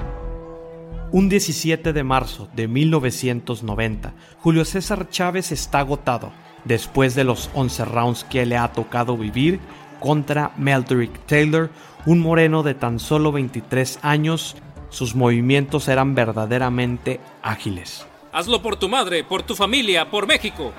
Un 1.11 1.31
17 1.31 1.95
de 1.95 2.05
marzo 2.05 2.51
de 2.55 2.69
1990, 2.69 4.13
Julio 4.41 4.67
César 4.67 5.09
Chávez 5.09 5.53
está 5.53 5.79
agotado 5.79 6.33
después 6.65 7.15
de 7.15 7.25
los 7.25 7.49
11 7.55 7.87
rounds 7.87 8.25
que 8.25 8.45
le 8.45 8.59
ha 8.59 8.73
tocado 8.73 9.17
vivir 9.17 9.59
contra 10.01 10.53
Meldrick 10.59 11.19
Taylor, 11.25 11.71
un 12.05 12.21
moreno 12.21 12.63
de 12.63 12.75
tan 12.75 12.99
solo 12.99 13.33
23 13.33 14.01
años. 14.03 14.55
Sus 14.91 15.15
movimientos 15.15 15.89
eran 15.89 16.15
verdaderamente 16.15 17.21
ágiles. 17.43 18.07
Hazlo 18.31 18.61
por 18.61 18.77
tu 18.77 18.91
madre, 18.91 19.25
por 19.25 19.43
tu 19.43 19.55
familia, 19.55 20.11
por 20.11 20.27
México. 20.27 20.75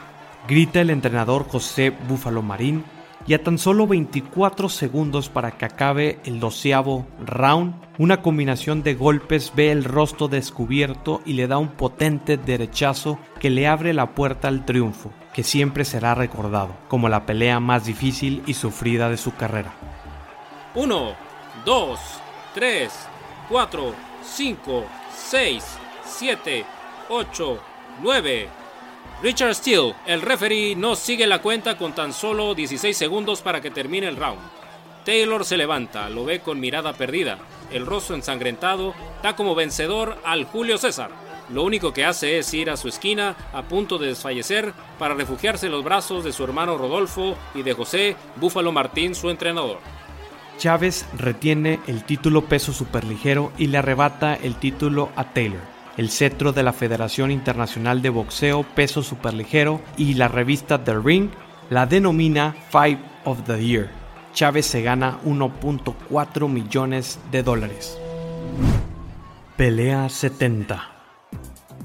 Grita 0.48 0.80
el 0.82 0.92
entrenador 0.92 1.48
José 1.48 1.90
Búfalo 2.08 2.44
Marín 2.44 2.84
y 3.28 3.34
a 3.34 3.44
tan 3.44 3.58
solo 3.58 3.86
24 3.88 4.70
segundos 4.70 5.30
para 5.30 5.52
que 5.52 5.66
acabe 5.66 6.20
el 6.26 6.40
doceavo 6.40 7.06
round, 7.26 7.76
una 7.98 8.22
combinación 8.22 8.82
de 8.82 8.96
golpes 8.96 9.54
ve 9.56 9.72
el 9.72 9.84
rostro 9.84 10.28
descubierto 10.28 11.22
y 11.26 11.34
le 11.34 11.48
da 11.48 11.58
un 11.58 11.70
potente 11.70 12.38
derechazo 12.38 13.20
que 13.40 13.50
le 13.50 13.68
abre 13.68 13.94
la 13.94 14.16
puerta 14.16 14.48
al 14.48 14.66
triunfo, 14.66 15.12
que 15.34 15.44
siempre 15.44 15.86
será 15.86 16.16
recordado 16.16 16.76
como 16.88 17.10
la 17.10 17.26
pelea 17.26 17.60
más 17.60 17.86
difícil 17.86 18.42
y 18.46 18.54
sufrida 18.54 19.10
de 19.10 19.18
su 19.18 19.36
carrera. 19.36 19.74
1, 20.76 21.12
2, 21.66 22.00
3, 22.54 22.92
4, 23.50 23.94
5, 24.24 24.86
6, 25.16 25.66
7, 26.06 26.66
8, 27.10 27.60
9. 28.02 28.59
Richard 29.22 29.54
Steele, 29.56 29.96
el 30.06 30.22
referee, 30.22 30.76
no 30.78 30.96
sigue 30.96 31.28
la 31.28 31.42
cuenta 31.42 31.78
con 31.78 31.94
tan 31.94 32.14
solo 32.14 32.56
16 32.56 32.96
segundos 32.96 33.42
para 33.42 33.60
que 33.60 33.70
termine 33.70 34.08
el 34.08 34.16
round. 34.16 34.40
Taylor 35.04 35.44
se 35.44 35.58
levanta, 35.58 36.10
lo 36.10 36.24
ve 36.24 36.40
con 36.40 36.62
mirada 36.62 36.94
perdida, 36.94 37.38
el 37.70 37.86
rostro 37.86 38.16
ensangrentado, 38.16 38.94
da 39.22 39.36
como 39.36 39.56
vencedor 39.56 40.18
al 40.24 40.46
Julio 40.46 40.78
César. 40.78 41.12
Lo 41.50 41.64
único 41.64 41.92
que 41.92 42.06
hace 42.06 42.38
es 42.38 42.54
ir 42.54 42.70
a 42.70 42.78
su 42.78 42.88
esquina 42.88 43.36
a 43.52 43.64
punto 43.64 43.98
de 43.98 44.08
desfallecer 44.08 44.72
para 44.98 45.16
refugiarse 45.16 45.66
en 45.66 45.74
los 45.74 45.84
brazos 45.84 46.24
de 46.24 46.32
su 46.32 46.46
hermano 46.46 46.78
Rodolfo 46.78 47.36
y 47.54 47.64
de 47.64 47.74
José 47.74 48.16
Búfalo 48.38 48.72
Martín, 48.72 49.16
su 49.16 49.30
entrenador. 49.30 49.80
Chávez 50.58 51.06
retiene 51.18 51.82
el 51.88 52.06
título 52.06 52.46
peso 52.46 52.72
superligero 52.72 53.52
y 53.58 53.68
le 53.68 53.80
arrebata 53.80 54.36
el 54.36 54.56
título 54.56 55.10
a 55.18 55.34
Taylor. 55.34 55.79
El 56.00 56.12
cetro 56.12 56.54
de 56.54 56.64
la 56.64 56.72
Federación 56.72 57.30
Internacional 57.30 58.02
de 58.02 58.08
Boxeo 58.08 58.64
peso 58.64 59.04
superligero 59.04 59.82
y 59.98 60.14
la 60.14 60.30
revista 60.30 60.82
The 60.82 60.98
Ring 60.98 61.30
la 61.70 61.88
denomina 61.88 62.56
Fight 62.70 63.02
of 63.26 63.44
the 63.46 63.62
Year. 63.62 63.90
Chávez 64.34 64.66
se 64.66 64.82
gana 64.82 65.20
1.4 65.26 66.48
millones 66.48 67.20
de 67.34 67.44
dólares. 67.44 67.98
Pelea 69.58 70.08
70. 70.08 70.90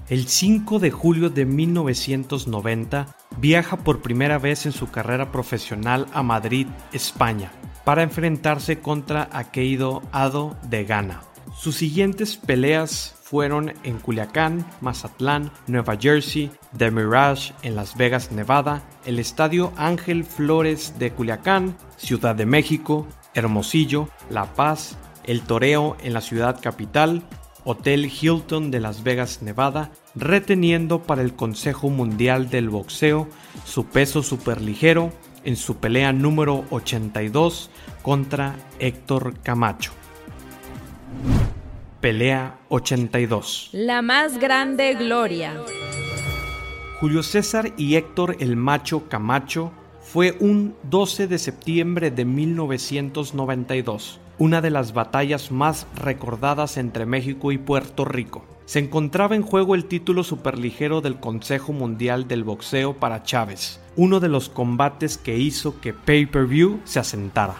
El 0.08 0.28
5 0.28 0.78
de 0.78 0.92
julio 0.92 1.28
de 1.28 1.44
1990 1.44 3.16
viaja 3.38 3.78
por 3.78 4.00
primera 4.00 4.38
vez 4.38 4.64
en 4.64 4.70
su 4.70 4.92
carrera 4.92 5.32
profesional 5.32 6.06
a 6.14 6.22
Madrid, 6.22 6.68
España, 6.92 7.50
para 7.84 8.04
enfrentarse 8.04 8.78
contra 8.78 9.28
Akeido 9.32 10.02
Ado 10.12 10.56
de 10.70 10.84
Ghana. 10.84 11.22
Sus 11.56 11.74
siguientes 11.74 12.36
peleas 12.36 13.14
fueron 13.34 13.72
en 13.82 13.98
Culiacán, 13.98 14.64
Mazatlán, 14.80 15.50
Nueva 15.66 15.96
Jersey, 16.00 16.52
The 16.78 16.92
Mirage 16.92 17.52
en 17.62 17.74
Las 17.74 17.96
Vegas, 17.96 18.30
Nevada, 18.30 18.84
el 19.06 19.18
Estadio 19.18 19.72
Ángel 19.76 20.22
Flores 20.22 21.00
de 21.00 21.10
Culiacán, 21.10 21.76
Ciudad 21.96 22.36
de 22.36 22.46
México, 22.46 23.08
Hermosillo, 23.34 24.08
La 24.30 24.54
Paz, 24.54 24.96
El 25.24 25.40
Toreo 25.40 25.96
en 26.04 26.12
la 26.12 26.20
ciudad 26.20 26.60
capital, 26.62 27.24
Hotel 27.64 28.06
Hilton 28.06 28.70
de 28.70 28.78
Las 28.78 29.02
Vegas, 29.02 29.42
Nevada, 29.42 29.90
reteniendo 30.14 31.02
para 31.02 31.22
el 31.22 31.34
Consejo 31.34 31.90
Mundial 31.90 32.50
del 32.50 32.68
Boxeo 32.68 33.26
su 33.64 33.86
peso 33.86 34.22
superligero 34.22 35.12
en 35.42 35.56
su 35.56 35.78
pelea 35.78 36.12
número 36.12 36.66
82 36.70 37.68
contra 38.00 38.54
Héctor 38.78 39.34
Camacho. 39.42 39.90
Pelea 42.04 42.58
82. 42.68 43.70
La 43.72 44.02
más 44.02 44.38
grande 44.38 44.92
gloria. 44.92 45.54
Julio 47.00 47.22
César 47.22 47.72
y 47.78 47.96
Héctor 47.96 48.36
el 48.40 48.56
Macho 48.56 49.08
Camacho 49.08 49.72
fue 50.02 50.36
un 50.38 50.74
12 50.82 51.28
de 51.28 51.38
septiembre 51.38 52.10
de 52.10 52.26
1992, 52.26 54.20
una 54.36 54.60
de 54.60 54.68
las 54.68 54.92
batallas 54.92 55.50
más 55.50 55.86
recordadas 55.94 56.76
entre 56.76 57.06
México 57.06 57.52
y 57.52 57.56
Puerto 57.56 58.04
Rico. 58.04 58.44
Se 58.66 58.80
encontraba 58.80 59.34
en 59.34 59.42
juego 59.42 59.74
el 59.74 59.86
título 59.86 60.24
superligero 60.24 61.00
del 61.00 61.18
Consejo 61.18 61.72
Mundial 61.72 62.28
del 62.28 62.44
Boxeo 62.44 62.92
para 62.92 63.22
Chávez, 63.22 63.80
uno 63.96 64.20
de 64.20 64.28
los 64.28 64.50
combates 64.50 65.16
que 65.16 65.38
hizo 65.38 65.80
que 65.80 65.94
Pay-Per-View 65.94 66.82
se 66.84 67.00
asentara. 67.00 67.54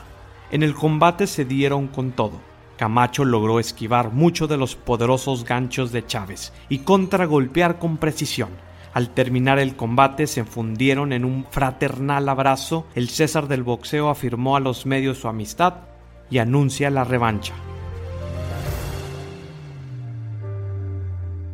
En 0.50 0.62
el 0.62 0.74
combate 0.74 1.26
se 1.26 1.46
dieron 1.46 1.88
con 1.88 2.12
todo. 2.12 2.53
Camacho 2.76 3.24
logró 3.24 3.60
esquivar 3.60 4.12
muchos 4.12 4.48
de 4.48 4.56
los 4.56 4.74
poderosos 4.74 5.44
ganchos 5.44 5.92
de 5.92 6.04
Chávez 6.04 6.52
y 6.68 6.78
contragolpear 6.78 7.78
con 7.78 7.98
precisión. 7.98 8.50
Al 8.92 9.10
terminar 9.10 9.58
el 9.58 9.76
combate 9.76 10.26
se 10.26 10.44
fundieron 10.44 11.12
en 11.12 11.24
un 11.24 11.46
fraternal 11.50 12.28
abrazo, 12.28 12.86
el 12.94 13.08
César 13.08 13.48
del 13.48 13.62
boxeo 13.62 14.08
afirmó 14.08 14.56
a 14.56 14.60
los 14.60 14.86
medios 14.86 15.18
su 15.18 15.28
amistad 15.28 15.74
y 16.30 16.38
anuncia 16.38 16.90
la 16.90 17.04
revancha. 17.04 17.54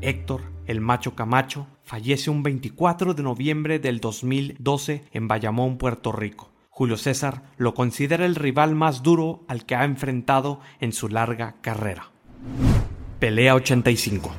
Héctor, 0.02 0.42
el 0.66 0.80
macho 0.80 1.14
Camacho, 1.14 1.66
fallece 1.82 2.30
un 2.30 2.42
24 2.42 3.14
de 3.14 3.22
noviembre 3.22 3.78
del 3.78 4.00
2012 4.00 5.04
en 5.12 5.28
Bayamón, 5.28 5.76
Puerto 5.76 6.12
Rico. 6.12 6.49
Julio 6.80 6.96
César 6.96 7.42
lo 7.58 7.74
considera 7.74 8.24
el 8.24 8.34
rival 8.34 8.74
más 8.74 9.02
duro 9.02 9.44
al 9.48 9.66
que 9.66 9.74
ha 9.74 9.84
enfrentado 9.84 10.60
en 10.80 10.94
su 10.94 11.10
larga 11.10 11.56
carrera. 11.60 12.10
Pelea 13.18 13.54
85. 13.54 14.30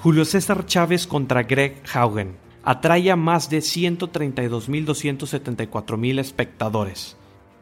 Julio 0.00 0.24
César 0.24 0.64
Chávez 0.64 1.08
contra 1.08 1.42
Greg 1.42 1.82
Haugen 1.92 2.36
atrae 2.62 3.10
a 3.10 3.16
más 3.16 3.50
de 3.50 3.58
132.274.000 3.58 6.20
espectadores. 6.20 7.16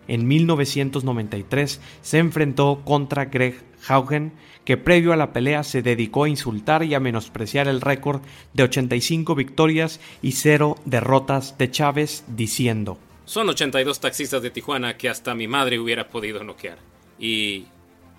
En 0.06 0.28
1993 0.28 1.80
se 2.02 2.18
enfrentó 2.18 2.82
contra 2.84 3.24
Greg 3.24 3.64
Haugen, 3.86 4.32
que 4.64 4.76
previo 4.76 5.12
a 5.12 5.16
la 5.16 5.32
pelea 5.32 5.62
se 5.62 5.82
dedicó 5.82 6.24
a 6.24 6.28
insultar 6.28 6.84
y 6.84 6.94
a 6.94 7.00
menospreciar 7.00 7.68
el 7.68 7.80
récord 7.80 8.22
de 8.52 8.64
85 8.64 9.34
victorias 9.34 10.00
y 10.22 10.32
0 10.32 10.76
derrotas 10.84 11.58
de 11.58 11.70
Chávez, 11.70 12.24
diciendo: 12.28 12.98
Son 13.24 13.48
82 13.48 14.00
taxistas 14.00 14.42
de 14.42 14.50
Tijuana 14.50 14.96
que 14.96 15.08
hasta 15.08 15.34
mi 15.34 15.48
madre 15.48 15.78
hubiera 15.78 16.08
podido 16.08 16.44
noquear. 16.44 16.78
Y 17.18 17.66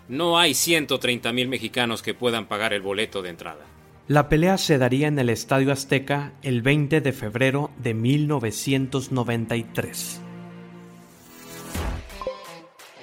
no 0.07 0.37
hay 0.37 0.53
130 0.53 1.31
mil 1.33 1.47
mexicanos 1.47 2.01
que 2.01 2.13
puedan 2.13 2.45
pagar 2.45 2.73
el 2.73 2.81
boleto 2.81 3.21
de 3.21 3.29
entrada. 3.29 3.65
La 4.07 4.29
pelea 4.29 4.59
se 4.59 4.77
daría 4.77 5.07
en 5.07 5.17
el 5.17 5.31
Estadio 5.31 5.71
Azteca 5.71 6.33
el 6.43 6.61
20 6.61 7.01
de 7.01 7.11
febrero 7.11 7.71
de 7.77 7.95
1993. 7.95 10.21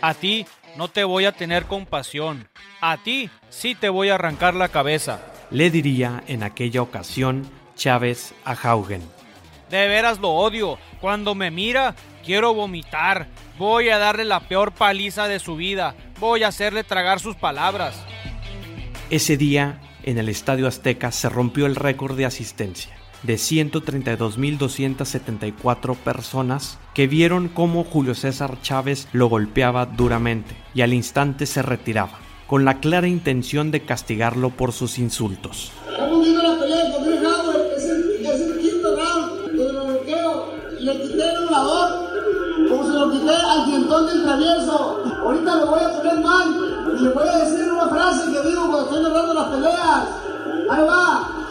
A 0.01 0.15
ti 0.15 0.47
no 0.77 0.89
te 0.89 1.05
voy 1.05 1.25
a 1.25 1.33
tener 1.33 1.65
compasión. 1.67 2.49
A 2.81 2.97
ti 2.99 3.31
sí 3.51 3.75
te 3.75 3.89
voy 3.89 4.09
a 4.09 4.15
arrancar 4.15 4.55
la 4.55 4.69
cabeza. 4.69 5.21
Le 5.51 5.71
diría 5.71 6.23
en 6.27 6.43
aquella 6.43 6.83
ocasión 6.83 7.49
Chávez 7.77 8.35
a 8.45 8.53
Haugen. 8.53 9.03
De 9.71 9.89
veras 9.89 10.19
lo 10.19 10.31
odio. 10.31 10.79
Cuando 11.01 11.35
me 11.35 11.51
mira, 11.51 11.95
quiero 12.25 12.55
vomitar. 12.55 13.29
Voy 13.59 13.89
a 13.89 13.99
darle 13.99 14.25
la 14.25 14.41
peor 14.41 14.73
paliza 14.73 15.29
de 15.29 15.39
su 15.39 15.57
vida. 15.57 15.95
Voy 16.21 16.43
a 16.43 16.49
hacerle 16.49 16.85
tragar 16.85 17.21
sus 17.21 17.37
palabras. 17.37 17.95
Ese 19.11 19.37
día, 19.37 19.81
en 20.03 20.19
el 20.19 20.29
Estadio 20.29 20.67
Azteca, 20.67 21.13
se 21.13 21.29
rompió 21.29 21.67
el 21.67 21.77
récord 21.77 22.17
de 22.17 22.27
asistencia 22.27 23.02
de 23.23 23.35
132.274 23.35 25.97
personas 25.97 26.79
que 26.95 27.07
vieron 27.07 27.49
cómo 27.49 27.85
Julio 27.85 28.15
César 28.15 28.61
Chávez 28.63 29.09
lo 29.13 29.29
golpeaba 29.29 29.85
duramente 29.87 30.57
y 30.75 30.81
al 30.83 30.93
instante 30.93 31.47
se 31.47 31.63
retiraba, 31.63 32.19
con 32.47 32.65
la 32.65 32.81
clara 32.81 33.09
intención 33.09 33.71
de 33.71 33.83
castigarlo 33.83 34.51
por 34.51 34.73
sus 34.73 34.99
insultos. 34.99 35.73
Al 43.53 43.67
dientón 43.67 44.07
del 44.07 44.23
travieso. 44.23 45.03
Ahorita 45.25 45.57
lo 45.57 45.67
voy 45.67 45.81
a 45.81 45.91
poner 45.91 46.21
mal 46.21 46.49
y 46.99 47.03
le 47.03 47.11
voy 47.11 47.29
a 47.29 47.39
decir 47.39 47.71
una 47.71 47.89
frase 47.89 48.33
que 48.33 48.49
digo 48.49 48.69
cuando 48.69 48.85
estoy 48.85 49.03
narrando 49.03 49.35
las 49.35 49.49
peleas. 49.49 50.09
Ahí 50.71 50.85
va. 50.85 51.42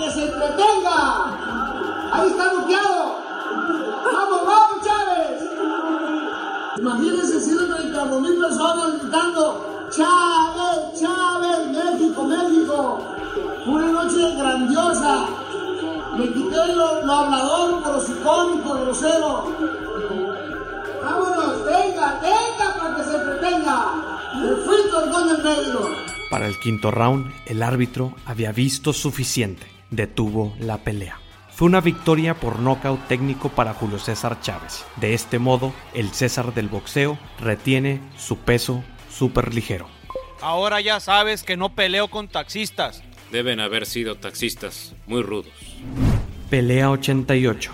Que 0.00 0.10
se 0.10 0.24
entretenga. 0.24 2.10
Ahí 2.10 2.28
está 2.28 2.52
bloqueado. 2.54 3.16
Vamos, 4.12 4.46
vamos, 4.46 4.78
Chávez. 4.82 5.42
Imagínense 6.78 7.38
130 7.38 8.04
mil 8.06 8.38
personas 8.40 8.98
gritando 8.98 9.88
Chávez, 9.90 10.98
Chávez, 10.98 11.68
México, 11.68 12.24
México. 12.24 12.98
Una 13.66 13.86
noche 13.88 14.36
grandiosa. 14.36 15.26
Me 16.16 16.32
quité 16.32 16.74
lo, 16.74 17.12
hablador, 17.12 17.82
grosicónico, 17.82 18.74
grosero. 18.80 19.44
Vámonos, 21.04 21.64
venga, 21.66 22.20
venga 22.22 22.74
para 22.78 22.96
que 22.96 23.04
se 23.04 23.16
entretenga. 23.16 23.76
El. 24.42 24.70
Para 26.30 26.46
el 26.46 26.58
quinto 26.58 26.90
round, 26.90 27.30
el 27.44 27.62
árbitro 27.62 28.14
había 28.24 28.52
visto 28.52 28.94
suficiente. 28.94 29.79
Detuvo 29.90 30.54
la 30.58 30.78
pelea. 30.78 31.18
Fue 31.50 31.66
una 31.66 31.80
victoria 31.80 32.34
por 32.34 32.58
nocaut 32.58 33.06
técnico 33.08 33.50
para 33.50 33.74
Julio 33.74 33.98
César 33.98 34.40
Chávez. 34.40 34.84
De 34.96 35.14
este 35.14 35.38
modo, 35.38 35.72
el 35.94 36.10
César 36.10 36.54
del 36.54 36.68
boxeo 36.68 37.18
retiene 37.40 38.00
su 38.16 38.38
peso 38.38 38.82
súper 39.10 39.52
ligero. 39.54 39.86
Ahora 40.40 40.80
ya 40.80 41.00
sabes 41.00 41.42
que 41.42 41.56
no 41.56 41.74
peleo 41.74 42.08
con 42.08 42.28
taxistas. 42.28 43.02
Deben 43.30 43.60
haber 43.60 43.84
sido 43.84 44.16
taxistas 44.16 44.94
muy 45.06 45.22
rudos. 45.22 45.52
Pelea 46.48 46.90
88. 46.90 47.70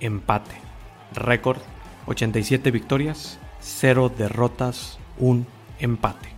Empate. 0.00 0.56
Récord 1.14 1.60
87 2.06 2.70
victorias, 2.70 3.38
0 3.60 4.12
derrotas, 4.16 4.98
1 5.18 5.46
empate. 5.78 6.28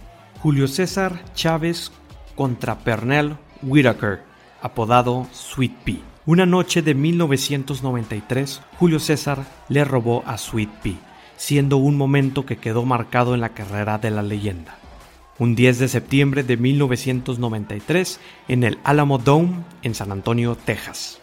Julio 0.41 0.69
César 0.69 1.25
Chávez 1.35 1.93
contra 2.35 2.79
Pernell 2.81 3.37
Whitaker, 3.63 4.23
apodado 4.62 5.27
Sweet 5.33 5.72
Pea. 5.85 5.96
Una 6.25 6.46
noche 6.46 6.83
de 6.83 6.94
1993, 6.94 8.62
Julio 8.79 9.01
César 9.01 9.44
le 9.68 9.85
robó 9.85 10.22
a 10.25 10.38
Sweet 10.38 10.70
Pea, 10.83 10.94
siendo 11.37 11.77
un 11.79 11.96
momento 11.96 12.46
que 12.46 12.57
quedó 12.57 12.85
marcado 12.85 13.35
en 13.35 13.40
la 13.40 13.51
carrera 13.51 13.98
de 13.98 14.11
la 14.11 14.22
leyenda. 14.22 14.77
Un 15.38 15.57
10 15.57 15.81
de 15.81 15.88
septiembre 15.88 16.44
de 16.44 16.57
1993 16.57 18.20
en 18.46 18.62
el 18.62 18.79
Alamo 18.85 19.18
Dome 19.18 19.64
en 19.83 19.94
San 19.94 20.12
Antonio, 20.12 20.57
Texas. 20.57 21.18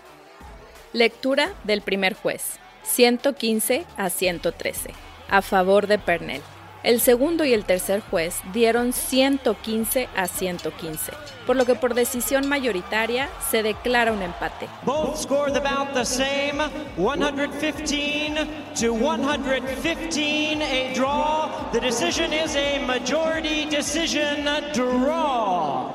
Lectura 0.92 1.54
del 1.64 1.82
primer 1.82 2.16
juez, 2.16 2.60
115 2.84 3.86
a 3.96 4.10
113, 4.10 4.90
a 5.30 5.42
favor 5.42 5.88
de 5.88 6.00
Pernell. 6.00 6.42
El 6.82 7.02
segundo 7.02 7.44
y 7.44 7.54
el 7.54 7.66
tercer 7.66 8.02
juez 8.10 8.40
dieron 8.54 8.94
115 8.94 10.08
a 10.16 10.28
115, 10.28 11.12
por 11.46 11.58
lo 11.58 11.66
que 11.66 11.76
por 11.76 11.94
decisión 11.94 12.48
mayoritaria 12.48 13.28
se 13.52 13.64
declara 13.64 14.14
un 14.14 14.22
empate. 14.22 14.70
Both 14.86 15.18
scored 15.18 15.58
about 15.58 15.94
the 15.94 16.06
same, 16.06 16.62
115 16.96 18.48
to 18.80 18.94
115, 18.94 20.62
a 20.62 20.94
draw. 20.96 21.50
The 21.74 21.82
decision 21.82 22.32
is 22.32 22.56
a 22.56 22.80
majority 22.88 23.66
decision 23.66 24.46
draw. 24.74 25.92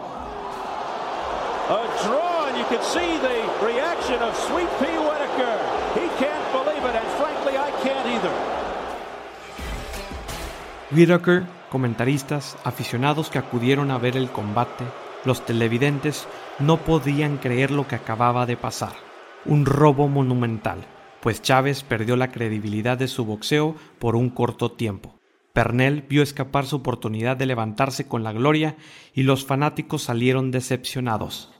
A 1.71 1.87
draw, 2.05 2.45
and 2.49 2.59
you 2.59 2.65
can 2.67 2.83
see 2.83 3.17
the 3.23 3.41
reaction 3.65 4.21
of 4.21 4.37
Sweet 4.37 4.69
Pea 4.79 4.99
Whitaker. 4.99 5.59
He 5.95 6.09
can't 6.23 6.34
Whitaker, 10.95 11.43
comentaristas, 11.71 12.57
aficionados 12.63 13.29
que 13.29 13.39
acudieron 13.39 13.91
a 13.91 13.99
ver 13.99 14.17
el 14.17 14.31
combate, 14.31 14.85
los 15.25 15.45
televidentes 15.45 16.29
no 16.61 16.77
podían 16.77 17.39
creer 17.39 17.73
lo 17.73 17.89
que 17.89 17.97
acababa 17.97 18.47
de 18.47 18.57
pasar. 18.57 18.93
Un 19.45 19.67
robo 19.67 20.07
monumental, 20.07 20.85
pues 21.21 21.43
Chávez 21.43 21.83
perdió 21.83 22.15
la 22.15 22.31
credibilidad 22.31 22.97
de 22.97 23.09
su 23.09 23.25
boxeo 23.25 23.75
por 23.99 24.15
un 24.15 24.31
corto 24.31 24.71
tiempo. 24.71 25.19
Pernell 25.53 26.03
vio 26.03 26.23
escapar 26.23 26.65
su 26.65 26.77
oportunidad 26.77 27.37
de 27.37 27.47
levantarse 27.47 28.07
con 28.07 28.23
la 28.23 28.33
gloria 28.33 28.77
y 29.15 29.25
los 29.25 29.45
fanáticos 29.45 30.03
salieron 30.03 30.53
decepcionados. 30.53 31.53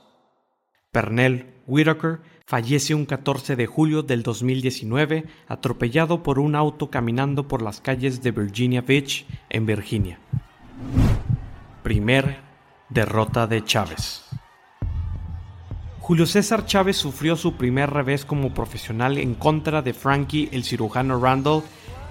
Pernell 0.91 1.54
Whitaker 1.67 2.19
fallece 2.45 2.93
un 2.93 3.05
14 3.05 3.55
de 3.55 3.65
julio 3.65 4.03
del 4.03 4.23
2019 4.23 5.25
atropellado 5.47 6.23
por 6.23 6.39
un 6.39 6.55
auto 6.55 6.89
caminando 6.89 7.47
por 7.47 7.61
las 7.61 7.81
calles 7.81 8.21
de 8.21 8.31
Virginia 8.31 8.81
Beach, 8.81 9.25
en 9.49 9.65
Virginia. 9.65 10.19
Primer 11.83 12.37
derrota 12.89 13.47
de 13.47 13.63
Chávez. 13.63 14.23
Julio 15.99 16.27
César 16.27 16.67
Chávez 16.67 16.97
sufrió 16.97 17.35
su 17.35 17.53
primer 17.53 17.89
revés 17.89 18.25
como 18.25 18.53
profesional 18.53 19.17
en 19.17 19.33
contra 19.33 19.81
de 19.81 19.93
Frankie 19.93 20.49
el 20.51 20.63
cirujano 20.63 21.19
Randall 21.19 21.63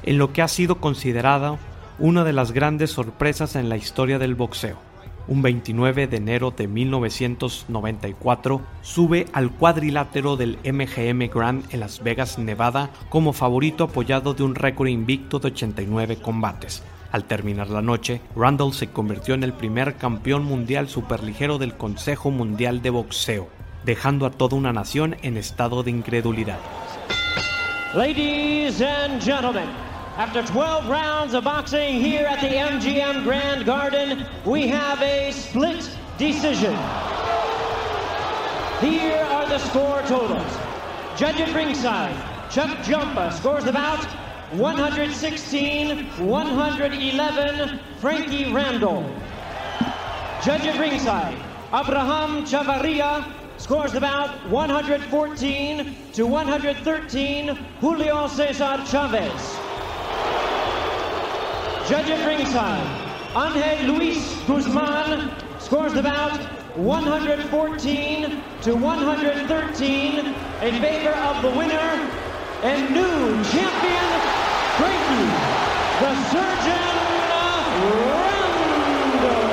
en 0.03 0.19
lo 0.19 0.33
que 0.33 0.43
ha 0.43 0.49
sido 0.49 0.81
considerado 0.81 1.59
una 2.01 2.25
de 2.25 2.33
las 2.33 2.51
grandes 2.51 2.90
sorpresas 2.90 3.55
en 3.55 3.69
la 3.69 3.77
historia 3.77 4.19
del 4.19 4.35
boxeo. 4.35 4.93
Un 5.26 5.40
29 5.40 6.06
de 6.06 6.16
enero 6.18 6.50
de 6.50 6.68
1994 6.68 8.60
sube 8.82 9.26
al 9.32 9.50
cuadrilátero 9.50 10.37
del 10.37 10.58
MGM 10.64 11.30
Grand 11.32 11.64
en 11.72 11.80
Las 11.80 12.02
Vegas, 12.02 12.38
Nevada, 12.38 12.90
como 13.08 13.32
favorito 13.32 13.84
apoyado 13.84 14.34
de 14.34 14.42
un 14.42 14.54
récord 14.54 14.88
invicto 14.88 15.38
de 15.38 15.48
89 15.48 16.16
combates. 16.16 16.82
Al 17.10 17.24
terminar 17.24 17.70
la 17.70 17.80
noche, 17.80 18.20
Randall 18.37 18.72
se 18.72 18.88
convirtió 18.88 19.34
en 19.34 19.44
el 19.44 19.52
primer 19.52 19.94
campeón 19.94 20.44
mundial 20.44 20.88
superligero 20.88 21.58
del 21.58 21.74
Consejo 21.74 22.30
Mundial 22.30 22.82
de 22.82 22.90
Boxeo, 22.90 23.48
dejando 23.84 24.26
a 24.26 24.30
toda 24.30 24.56
una 24.56 24.72
nación 24.72 25.16
en 25.22 25.37
estado 25.37 25.82
de 25.82 25.90
incredulidad. 25.90 26.58
Ladies 27.94 28.82
and 28.82 29.22
gentlemen, 29.22 29.68
after 30.16 30.44
12 30.44 30.88
rounds 30.88 31.35
of 31.35 31.42
boxing 31.42 32.00
here 32.00 32.24
at 32.24 32.40
the 32.40 32.46
MGM 32.46 33.24
Grand 33.24 33.66
Garden, 33.66 34.24
we 34.44 34.68
have 34.68 35.03
a 35.03 35.33
split 35.33 35.90
decision. 36.18 36.72
Here 38.81 39.24
are 39.24 39.48
the 39.48 39.59
score 39.59 40.03
totals. 40.03 40.57
Judge 41.16 41.40
at 41.40 41.53
ringside, 41.53 42.14
Chuck 42.48 42.70
Jumpa 42.85 43.33
scores 43.33 43.64
the 43.64 43.72
bout 43.72 44.05
116 44.53 46.07
111, 46.29 47.81
Frankie 47.98 48.53
Randall. 48.53 49.03
Judge 50.44 50.66
at 50.66 50.79
ringside, 50.79 51.35
Abraham 51.74 52.44
Chavarria 52.44 53.33
scores 53.57 53.92
the 53.92 54.00
bout 54.00 54.48
114 54.48 55.96
to 56.12 56.24
113, 56.24 57.48
Julio 57.81 58.29
Cesar 58.29 58.81
Chavez. 58.87 59.63
Judge 61.87 62.09
at 62.09 62.27
ringside, 62.27 62.81
Angel 63.37 63.92
Luis 63.92 64.40
Guzman 64.47 65.31
scores 65.59 65.92
the 65.92 66.03
bout 66.03 66.40
114 66.77 68.42
to 68.62 68.75
113 68.75 70.18
in 70.62 70.81
favor 70.81 71.11
of 71.11 71.42
the 71.42 71.51
winner 71.51 72.01
and 72.62 72.90
new 72.90 73.44
champion 73.53 74.09
Frankie, 74.81 75.29
the 76.01 76.12
Surgeon 76.33 76.85
Randall. 78.09 79.44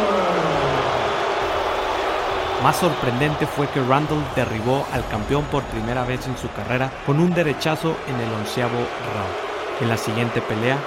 Más 2.63 2.77
sorprendente 2.77 3.45
fue 3.45 3.67
que 3.67 3.81
Randall 3.81 4.23
derribó 4.37 4.87
al 4.93 5.05
campeón 5.09 5.43
por 5.51 5.63
primera 5.63 6.05
vez 6.05 6.25
en 6.27 6.37
su 6.37 6.49
carrera 6.53 6.91
con 7.05 7.19
un 7.19 7.33
derechazo 7.33 7.97
en 8.07 8.15
el 8.21 8.33
onceavo 8.35 8.77
round. 8.77 9.81
En 9.81 9.89
la 9.89 9.97
siguiente 9.97 10.41
pelea, 10.41 10.77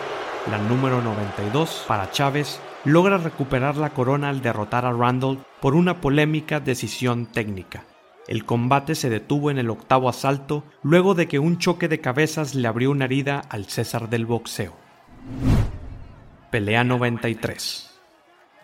la 0.51 0.59
número 0.59 1.01
92 1.01 1.85
para 1.89 2.11
Chávez, 2.11 2.61
logra 2.85 3.19
recuperar 3.19 3.77
la 3.77 3.91
corona 3.91 4.29
al 4.29 4.43
derrotar 4.43 4.85
a 4.85 4.93
Randall 4.93 5.39
por 5.61 5.75
una 5.75 6.01
polémica 6.01 6.61
decisión 6.61 7.27
técnica. 7.27 7.85
El 8.29 8.45
combate 8.45 8.95
se 8.95 9.11
detuvo 9.11 9.51
en 9.51 9.59
el 9.59 9.71
octavo 9.71 10.09
asalto 10.09 10.65
luego 10.83 11.15
de 11.15 11.29
que 11.29 11.39
un 11.39 11.59
choque 11.59 11.89
de 11.89 12.01
cabezas 12.01 12.55
le 12.55 12.69
abrió 12.69 12.91
una 12.91 13.07
herida 13.07 13.43
al 13.49 13.67
César 13.67 14.09
del 14.09 14.27
boxeo. 14.27 14.75
Pelea 16.51 16.85
93. 16.85 17.91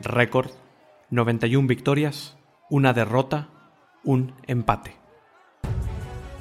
Récord 0.00 0.50
91 1.10 1.66
victorias, 1.66 2.36
una 2.70 2.92
derrota, 2.92 3.48
un 4.04 4.34
empate. 4.46 4.96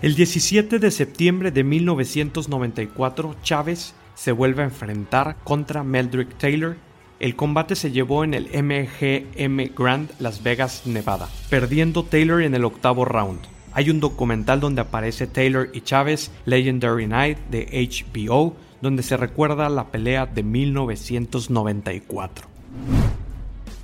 El 0.02 0.16
17 0.16 0.80
de 0.80 0.92
septiembre 0.92 1.52
de 1.52 1.64
1994, 1.66 3.36
Chávez 3.42 3.96
se 4.20 4.34
vuelve 4.34 4.64
a 4.64 4.66
enfrentar 4.66 5.38
contra 5.46 5.82
Meldrick 5.82 6.38
Taylor. 6.38 6.76
El 7.22 7.38
combate 7.38 7.78
se 7.78 7.92
llevó 7.92 8.26
en 8.26 8.34
el 8.34 8.48
MGM 8.48 9.74
Grand 9.74 10.12
Las 10.20 10.44
Vegas, 10.44 10.82
Nevada, 10.86 11.30
perdiendo 11.50 12.04
Taylor 12.04 12.42
en 12.42 12.54
el 12.54 12.66
octavo 12.66 13.06
round. 13.06 13.40
Hay 13.72 13.90
un 13.90 14.02
documental 14.02 14.60
donde 14.60 14.82
aparece 14.82 15.26
Taylor 15.26 15.70
y 15.74 15.80
Chávez, 15.82 16.32
Legendary 16.44 17.08
Night 17.08 17.38
de 17.50 18.12
HBO, 18.14 18.58
donde 18.82 19.04
se 19.04 19.16
recuerda 19.16 19.70
la 19.70 19.86
pelea 19.86 20.26
de 20.26 20.44
1994. 20.44 22.46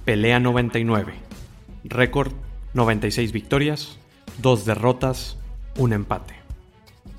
Pelea 0.04 0.42
99. 0.42 1.14
Récord 1.86 2.34
96 2.74 3.32
victorias, 3.32 3.98
2 4.42 4.66
derrotas, 4.66 5.38
un 5.78 5.94
empate. 5.94 6.34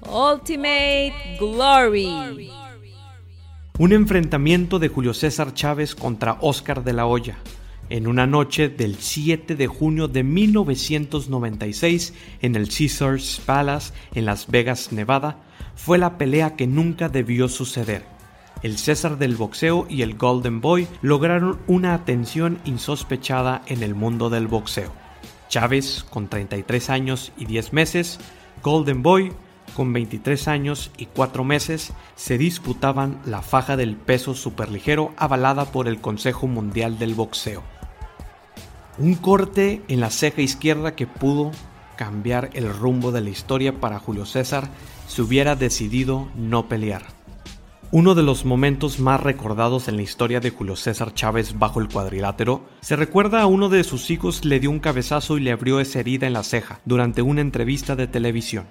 Ultimate 0.03 1.39
Glory. 1.39 2.51
Un 3.79 3.93
enfrentamiento 3.93 4.79
de 4.79 4.89
Julio 4.89 5.13
César 5.13 5.53
Chávez 5.53 5.95
contra 5.95 6.39
Oscar 6.41 6.83
de 6.83 6.95
la 6.95 7.05
Hoya 7.05 7.37
en 7.91 8.07
una 8.07 8.27
noche 8.27 8.71
del 8.71 8.97
7 8.97 9.55
de 9.55 9.67
junio 9.67 10.09
de 10.09 10.25
1996 10.25 12.15
en 12.41 12.57
el 12.57 12.71
Caesars 12.71 13.43
Palace 13.45 13.93
en 14.15 14.25
Las 14.25 14.47
Vegas, 14.47 14.93
Nevada, 14.93 15.37
fue 15.75 15.99
la 15.99 16.17
pelea 16.17 16.57
que 16.57 16.67
nunca 16.67 17.11
debió 17.11 17.51
suceder. 17.51 18.03
El 18.63 18.79
César 18.79 19.19
del 19.19 19.37
boxeo 19.37 19.87
y 19.91 20.01
el 20.01 20.17
Golden 20.17 20.63
Boy 20.63 20.89
lograron 21.03 21.59
una 21.67 21.93
atención 21.93 22.59
insospechada 22.65 23.61
en 23.67 23.83
el 23.83 23.95
mundo 23.95 24.31
del 24.31 24.47
boxeo. 24.47 24.91
Chávez, 25.51 26.03
con 26.09 26.29
33 26.29 26.89
años 26.89 27.31
y 27.37 27.45
10 27.45 27.75
meses, 27.75 28.19
Golden 28.63 29.03
Boy, 29.03 29.33
con 29.77 29.93
23 29.93 30.49
años 30.49 30.91
y 30.97 31.05
4 31.05 31.45
meses, 31.45 31.93
se 32.15 32.39
disputaban 32.39 33.21
la 33.27 33.43
faja 33.43 33.77
del 33.77 33.95
peso 33.95 34.35
superligero 34.35 35.13
avalada 35.19 35.67
por 35.67 35.87
el 35.87 36.01
Consejo 36.01 36.47
Mundial 36.47 36.99
del 36.99 37.15
Boxeo. 37.15 37.63
Un 38.97 39.15
corte 39.17 39.83
en 39.89 40.01
la 40.01 40.09
ceja 40.09 40.41
izquierda 40.41 40.97
que 40.97 41.07
pudo 41.07 41.53
cambiar 41.97 42.49
el 42.55 42.73
rumbo 42.73 43.13
de 43.13 43.21
la 43.21 43.29
historia 43.29 43.79
para 43.79 43.99
Julio 43.99 44.25
César 44.25 44.71
si 45.07 45.21
hubiera 45.21 45.57
decidido 45.57 46.29
no 46.35 46.69
pelear. 46.69 47.03
Uno 47.93 48.15
de 48.15 48.23
los 48.23 48.45
momentos 48.45 48.99
más 48.99 49.21
recordados 49.21 49.89
en 49.89 49.97
la 49.97 50.03
historia 50.03 50.41
de 50.41 50.51
Julio 50.51 50.75
César 50.75 51.15
Chávez 51.15 51.59
bajo 51.59 51.81
el 51.81 51.89
cuadrilátero 51.89 52.65
se 52.81 52.97
recuerda 52.97 53.43
a 53.43 53.47
uno 53.47 53.69
de 53.69 53.85
sus 53.85 54.11
hijos 54.11 54.45
le 54.45 54.59
dio 54.59 54.71
un 54.71 54.81
cabezazo 54.81 55.37
y 55.37 55.43
le 55.43 55.53
abrió 55.53 55.79
esa 55.81 56.01
herida 56.01 56.27
en 56.27 56.33
la 56.33 56.43
ceja 56.43 56.81
durante 56.85 57.23
una 57.23 57.43
entrevista 57.43 57.95
de 57.95 58.09
televisión. 58.09 58.67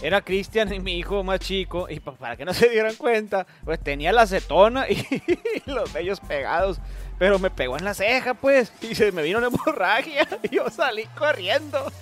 Era 0.00 0.20
Cristian 0.20 0.72
y 0.72 0.78
mi 0.78 0.96
hijo 0.96 1.24
más 1.24 1.40
chico 1.40 1.88
y 1.90 1.98
para 2.00 2.36
que 2.36 2.44
no 2.44 2.54
se 2.54 2.68
dieran 2.68 2.94
cuenta, 2.94 3.46
pues 3.64 3.80
tenía 3.80 4.12
la 4.12 4.22
acetona 4.22 4.88
y 4.88 5.04
los 5.66 5.92
vellos 5.92 6.20
pegados, 6.20 6.80
pero 7.18 7.38
me 7.38 7.50
pegó 7.50 7.76
en 7.76 7.84
la 7.84 7.94
ceja 7.94 8.34
pues 8.34 8.72
y 8.80 8.94
se 8.94 9.10
me 9.12 9.22
vino 9.22 9.38
una 9.38 9.48
hemorragia 9.48 10.26
y 10.42 10.56
yo 10.56 10.68
salí 10.70 11.04
corriendo. 11.16 11.92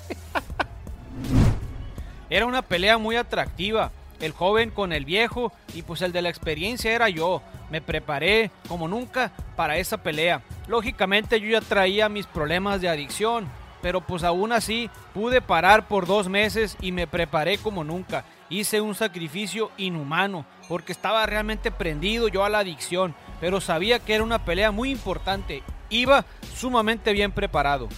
Era 2.29 2.45
una 2.45 2.63
pelea 2.63 2.99
muy 2.99 3.17
atractiva 3.17 3.93
el 4.21 4.33
joven 4.33 4.71
con 4.71 4.93
el 4.93 5.05
viejo 5.05 5.53
y 5.75 5.83
pues 5.83 6.03
el 6.03 6.13
de 6.13 6.23
la 6.23 6.29
experiencia 6.29 6.93
era 6.93 7.09
yo. 7.09 7.43
Me 7.71 7.81
preparé 7.81 8.51
como 8.69 8.89
nunca 8.89 9.33
para 9.57 9.77
esa 9.77 9.99
pelea. 9.99 10.43
Lógicamente 10.69 11.41
yo 11.41 11.51
ya 11.51 11.61
traía 11.61 12.09
mis 12.09 12.27
problemas 12.27 12.81
de 12.81 12.89
adicción, 12.89 13.49
pero 13.83 14.01
pues 14.01 14.25
aún 14.25 14.53
así 14.53 14.91
pude 15.15 15.41
parar 15.41 15.89
por 15.89 16.07
dos 16.07 16.29
meses 16.29 16.77
y 16.81 16.93
me 16.93 17.07
preparé 17.07 17.59
como 17.59 17.85
nunca. 17.85 18.25
Hice 18.49 18.81
un 18.81 18.95
sacrificio 18.95 19.71
inhumano 19.77 20.45
porque 20.69 20.93
estaba 20.93 21.27
realmente 21.27 21.71
prendido 21.71 22.29
yo 22.29 22.45
a 22.45 22.49
la 22.49 22.61
adicción, 22.61 23.15
pero 23.41 23.61
sabía 23.61 23.99
que 23.99 24.15
era 24.15 24.25
una 24.25 24.45
pelea 24.45 24.71
muy 24.71 24.91
importante. 24.91 25.63
Iba 25.91 26.25
sumamente 26.55 27.13
bien 27.13 27.33
preparado. 27.33 27.89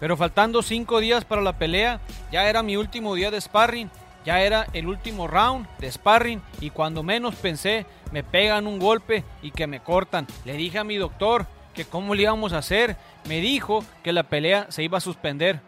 Pero 0.00 0.16
faltando 0.16 0.62
cinco 0.62 1.00
días 1.00 1.24
para 1.24 1.42
la 1.42 1.58
pelea, 1.58 2.00
ya 2.30 2.48
era 2.48 2.62
mi 2.62 2.76
último 2.76 3.14
día 3.14 3.30
de 3.30 3.40
sparring 3.40 3.90
ya 4.28 4.42
era 4.42 4.66
el 4.74 4.88
último 4.88 5.26
round 5.26 5.66
de 5.78 5.90
sparring 5.90 6.42
y 6.60 6.68
cuando 6.68 7.02
menos 7.02 7.34
pensé 7.36 7.86
me 8.12 8.22
pegan 8.22 8.66
un 8.66 8.78
golpe 8.78 9.24
y 9.40 9.52
que 9.52 9.66
me 9.66 9.80
cortan. 9.80 10.26
Le 10.44 10.52
dije 10.52 10.78
a 10.78 10.84
mi 10.84 10.96
doctor 10.96 11.46
que 11.78 11.84
cómo 11.84 12.16
le 12.16 12.22
íbamos 12.22 12.52
a 12.52 12.58
hacer. 12.58 12.96
Me 13.28 13.40
dijo 13.40 13.84
que 14.02 14.12
la 14.12 14.24
pelea 14.24 14.66
se 14.68 14.82
iba 14.82 14.98
a 14.98 15.00
suspender. 15.00 15.60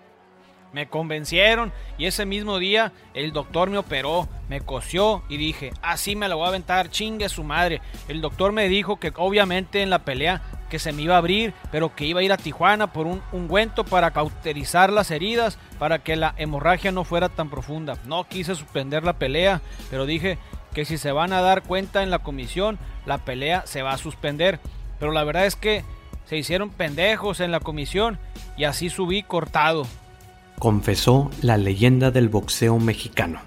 Me 0.72 0.88
convencieron 0.88 1.72
y 1.98 2.06
ese 2.06 2.26
mismo 2.26 2.58
día 2.58 2.90
el 3.14 3.32
doctor 3.32 3.70
me 3.70 3.78
operó, 3.78 4.28
me 4.48 4.60
cosió 4.60 5.22
y 5.28 5.36
dije, 5.36 5.72
así 5.82 6.16
me 6.16 6.28
la 6.28 6.34
voy 6.34 6.46
a 6.46 6.48
aventar, 6.48 6.90
chingue 6.90 7.28
su 7.28 7.44
madre. 7.44 7.80
El 8.08 8.20
doctor 8.20 8.50
me 8.50 8.68
dijo 8.68 8.98
que 8.98 9.12
obviamente 9.14 9.82
en 9.82 9.90
la 9.90 10.00
pelea 10.00 10.42
que 10.68 10.80
se 10.80 10.92
me 10.92 11.02
iba 11.02 11.14
a 11.14 11.18
abrir, 11.18 11.54
pero 11.70 11.94
que 11.94 12.06
iba 12.06 12.18
a 12.18 12.24
ir 12.24 12.32
a 12.32 12.36
Tijuana 12.36 12.92
por 12.92 13.06
un 13.06 13.22
ungüento 13.30 13.84
para 13.84 14.10
cauterizar 14.10 14.92
las 14.92 15.12
heridas, 15.12 15.58
para 15.78 16.00
que 16.00 16.16
la 16.16 16.34
hemorragia 16.38 16.90
no 16.90 17.04
fuera 17.04 17.28
tan 17.28 17.50
profunda. 17.50 17.98
No 18.04 18.24
quise 18.24 18.56
suspender 18.56 19.04
la 19.04 19.12
pelea, 19.12 19.60
pero 19.90 20.06
dije 20.06 20.38
que 20.74 20.84
si 20.84 20.98
se 20.98 21.12
van 21.12 21.32
a 21.32 21.40
dar 21.40 21.62
cuenta 21.62 22.02
en 22.02 22.10
la 22.10 22.18
comisión, 22.18 22.80
la 23.06 23.18
pelea 23.18 23.64
se 23.64 23.82
va 23.82 23.92
a 23.92 23.98
suspender. 23.98 24.58
Pero 25.00 25.12
la 25.12 25.24
verdad 25.24 25.46
es 25.46 25.56
que 25.56 25.82
se 26.30 26.36
hicieron 26.36 26.70
pendejos 26.70 27.40
en 27.40 27.50
la 27.50 27.58
comisión 27.58 28.16
y 28.56 28.62
así 28.62 28.88
subí 28.88 29.24
cortado. 29.24 29.84
Confesó 30.60 31.28
la 31.42 31.56
leyenda 31.56 32.12
del 32.12 32.28
boxeo 32.28 32.78
mexicano. 32.78 33.40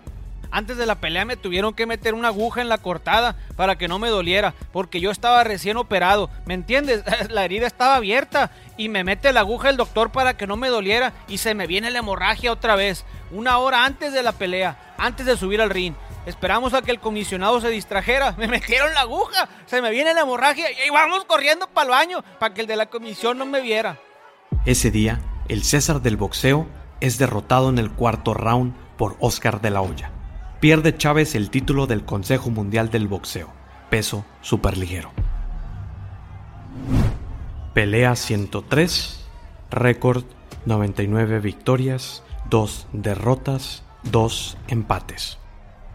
Antes 0.52 0.76
de 0.76 0.86
la 0.86 0.96
pelea 0.96 1.24
me 1.24 1.38
tuvieron 1.38 1.74
que 1.74 1.86
meter 1.86 2.13
una 2.13 2.28
aguja 2.28 2.60
en 2.60 2.67
la 2.67 2.78
cortada 2.78 3.38
para 3.56 3.78
que 3.78 3.88
no 3.88 4.00
me 4.00 4.10
doliera, 4.10 4.54
porque 4.74 5.00
yo 5.00 5.12
estaba 5.12 5.46
recién 5.46 5.78
operado, 5.78 6.30
¿me 6.46 6.56
entiendes? 6.56 7.06
La 7.30 7.46
herida 7.46 7.67
estaba 7.67 7.96
abierta 7.96 8.52
y 8.76 8.89
me 8.89 9.06
mete 9.06 9.32
la 9.32 9.39
aguja 9.39 9.69
el 9.69 9.78
doctor 9.78 10.12
para 10.12 10.36
que 10.36 10.46
no 10.46 10.58
me 10.58 10.67
doliera 10.67 11.13
y 11.30 11.38
se 11.38 11.56
me 11.56 11.67
viene 11.67 11.89
la 11.89 12.00
hemorragia 12.00 12.52
otra 12.52 12.76
vez, 12.76 13.06
una 13.32 13.60
hora 13.60 13.86
antes 13.86 14.12
de 14.12 14.24
la 14.24 14.34
pelea, 14.34 14.93
antes 14.98 15.26
de 15.26 15.38
subir 15.38 15.62
al 15.62 15.69
ring. 15.69 15.93
Esperamos 16.26 16.74
a 16.74 16.82
que 16.82 16.92
el 16.92 17.00
comisionado 17.00 17.60
se 17.62 17.70
distrajera. 17.70 18.32
Me 18.38 18.48
metieron 18.48 18.94
la 18.94 19.02
aguja. 19.02 19.50
Se 19.66 19.82
me 19.82 19.92
viene 19.92 20.14
la 20.14 20.22
hemorragia 20.22 20.68
y 20.72 20.90
vamos 20.90 21.26
corriendo 21.26 21.68
para 21.68 21.86
el 21.86 21.92
baño 21.92 22.24
para 22.40 22.54
que 22.54 22.62
el 22.62 22.68
de 22.68 22.76
la 22.76 22.86
comisión 22.88 23.38
no 23.38 23.46
me 23.46 23.62
viera. 23.62 24.00
Ese 24.66 24.92
día, 24.92 25.20
el 25.48 25.64
César 25.64 26.02
del 26.02 26.18
boxeo 26.18 26.68
es 27.00 27.18
derrotado 27.18 27.70
en 27.70 27.80
el 27.80 27.92
cuarto 27.92 28.34
round 28.34 28.74
por 28.98 29.18
Oscar 29.20 29.62
de 29.62 29.72
la 29.72 29.82
Hoya 29.82 30.12
pierde 30.64 30.96
Chávez 30.96 31.36
el 31.36 31.50
título 31.50 31.88
del 31.88 32.06
Consejo 32.06 32.50
Mundial 32.50 32.90
del 32.90 33.10
Boxeo, 33.10 33.50
peso 33.90 34.24
superligero. 34.40 35.12
Pelea 37.74 38.16
103, 38.16 39.26
récord 39.72 40.24
99 40.66 41.42
victorias, 41.42 42.24
2 42.50 42.88
derrotas, 42.94 43.84
2 44.04 44.58
empates. 44.70 45.38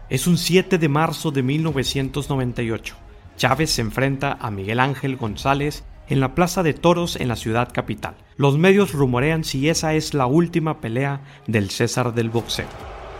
Es 0.09 0.27
un 0.27 0.37
7 0.37 0.77
de 0.77 0.89
marzo 0.89 1.31
de 1.31 1.43
1998. 1.43 2.95
Chávez 3.37 3.71
se 3.71 3.81
enfrenta 3.81 4.37
a 4.41 4.51
Miguel 4.51 4.79
Ángel 4.79 5.17
González 5.17 5.83
en 6.07 6.19
la 6.19 6.33
Plaza 6.33 6.63
de 6.63 6.73
Toros 6.73 7.15
en 7.15 7.27
la 7.27 7.35
ciudad 7.35 7.69
capital. 7.71 8.15
Los 8.35 8.57
medios 8.57 8.93
rumorean 8.93 9.43
si 9.43 9.69
esa 9.69 9.93
es 9.93 10.13
la 10.13 10.25
última 10.25 10.81
pelea 10.81 11.21
del 11.47 11.69
César 11.69 12.13
del 12.13 12.29
boxeo 12.29 12.67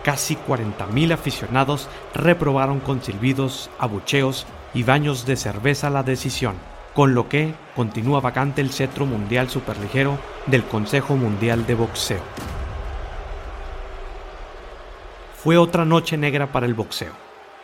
casi 0.03 0.35
40.000 0.35 1.13
aficionados 1.13 1.87
reprobaron 2.13 2.79
con 2.79 3.03
silbidos, 3.03 3.69
abucheos 3.79 4.47
y 4.73 4.83
baños 4.83 5.25
de 5.25 5.35
cerveza 5.35 5.89
la 5.89 6.03
decisión, 6.03 6.55
con 6.93 7.13
lo 7.13 7.29
que 7.29 7.53
continúa 7.75 8.19
vacante 8.19 8.61
el 8.61 8.71
cetro 8.71 9.05
mundial 9.05 9.49
superligero 9.49 10.17
del 10.47 10.63
Consejo 10.63 11.15
Mundial 11.15 11.65
de 11.67 11.75
Boxeo. 11.75 12.58
Fue 15.41 15.57
otra 15.57 15.85
noche 15.85 16.17
negra 16.17 16.51
para 16.51 16.65
el 16.65 16.73
boxeo, 16.73 17.13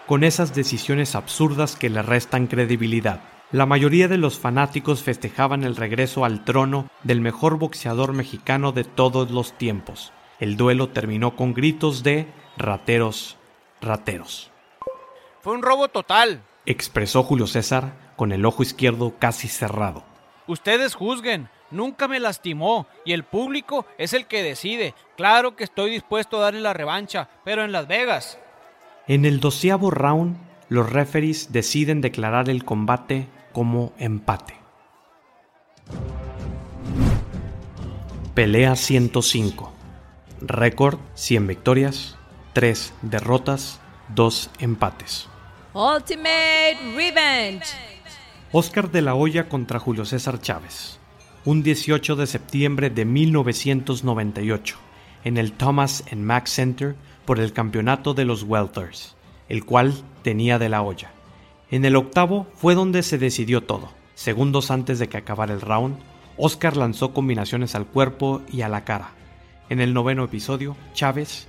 con 0.07 0.23
esas 0.23 0.55
decisiones 0.55 1.13
absurdas 1.13 1.75
que 1.75 1.89
le 1.89 2.01
restan 2.01 2.47
credibilidad. 2.47 3.19
La 3.51 3.65
mayoría 3.65 4.07
de 4.07 4.17
los 4.17 4.39
fanáticos 4.39 5.03
festejaban 5.03 5.65
el 5.65 5.75
regreso 5.75 6.23
al 6.23 6.45
trono 6.45 6.89
del 7.03 7.19
mejor 7.19 7.59
boxeador 7.59 8.13
mexicano 8.13 8.71
de 8.71 8.85
todos 8.85 9.29
los 9.29 9.57
tiempos, 9.57 10.13
el 10.39 10.55
duelo 10.55 10.87
terminó 10.87 11.35
con 11.35 11.53
gritos 11.53 12.01
de 12.01 12.27
rateros, 12.55 13.35
rateros. 13.81 14.51
Fue 15.41 15.53
un 15.53 15.61
robo 15.61 15.89
total, 15.89 16.43
expresó 16.65 17.23
Julio 17.23 17.45
César 17.45 18.13
con 18.15 18.31
el 18.31 18.45
ojo 18.45 18.63
izquierdo 18.63 19.15
casi 19.19 19.49
cerrado. 19.49 20.14
Ustedes 20.47 20.93
juzguen, 20.93 21.49
nunca 21.71 22.07
me 22.07 22.19
lastimó 22.19 22.87
y 23.03 23.13
el 23.13 23.23
público 23.23 23.85
es 23.97 24.13
el 24.13 24.27
que 24.27 24.43
decide. 24.43 24.93
Claro 25.17 25.55
que 25.55 25.63
estoy 25.63 25.91
dispuesto 25.91 26.37
a 26.37 26.41
darle 26.41 26.61
la 26.61 26.73
revancha, 26.73 27.29
pero 27.43 27.63
en 27.63 27.71
Las 27.71 27.87
Vegas. 27.87 28.37
En 29.07 29.25
el 29.25 29.39
doceavo 29.39 29.91
round, 29.91 30.37
los 30.69 30.91
referees 30.91 31.51
deciden 31.51 32.01
declarar 32.01 32.49
el 32.49 32.63
combate 32.63 33.27
como 33.53 33.93
empate. 33.97 34.55
Pelea 38.33 38.75
105. 38.75 39.73
Récord 40.41 40.99
100 41.13 41.47
victorias, 41.47 42.17
3 42.53 42.93
derrotas, 43.01 43.79
2 44.09 44.49
empates. 44.59 45.27
Ultimate 45.73 46.77
Revenge. 46.95 47.94
Oscar 48.51 48.91
de 48.91 49.01
la 49.01 49.15
Hoya 49.15 49.49
contra 49.49 49.79
Julio 49.79 50.05
César 50.05 50.39
Chávez. 50.39 50.99
Un 51.45 51.63
18 51.63 52.15
de 52.15 52.27
septiembre 52.27 52.89
de 52.89 53.05
1998 53.05 54.77
en 55.23 55.37
el 55.37 55.51
Thomas 55.51 56.03
and 56.11 56.21
Mack 56.21 56.47
Center 56.47 56.95
por 57.25 57.39
el 57.39 57.53
campeonato 57.53 58.13
de 58.13 58.25
los 58.25 58.43
Welters, 58.43 59.15
el 59.49 59.65
cual 59.65 59.93
tenía 60.21 60.59
de 60.59 60.69
la 60.69 60.81
Hoya. 60.81 61.11
En 61.71 61.85
el 61.85 61.95
octavo 61.95 62.47
fue 62.55 62.75
donde 62.75 63.03
se 63.03 63.17
decidió 63.17 63.61
todo. 63.63 63.91
Segundos 64.13 64.71
antes 64.71 64.99
de 64.99 65.09
que 65.09 65.17
acabara 65.17 65.53
el 65.53 65.61
round, 65.61 65.97
Oscar 66.37 66.77
lanzó 66.77 67.13
combinaciones 67.13 67.75
al 67.75 67.85
cuerpo 67.85 68.41
y 68.51 68.61
a 68.61 68.69
la 68.69 68.85
cara, 68.85 69.11
en 69.67 69.81
el 69.81 69.93
noveno 69.95 70.23
episodio, 70.23 70.77
Chávez 70.93 71.47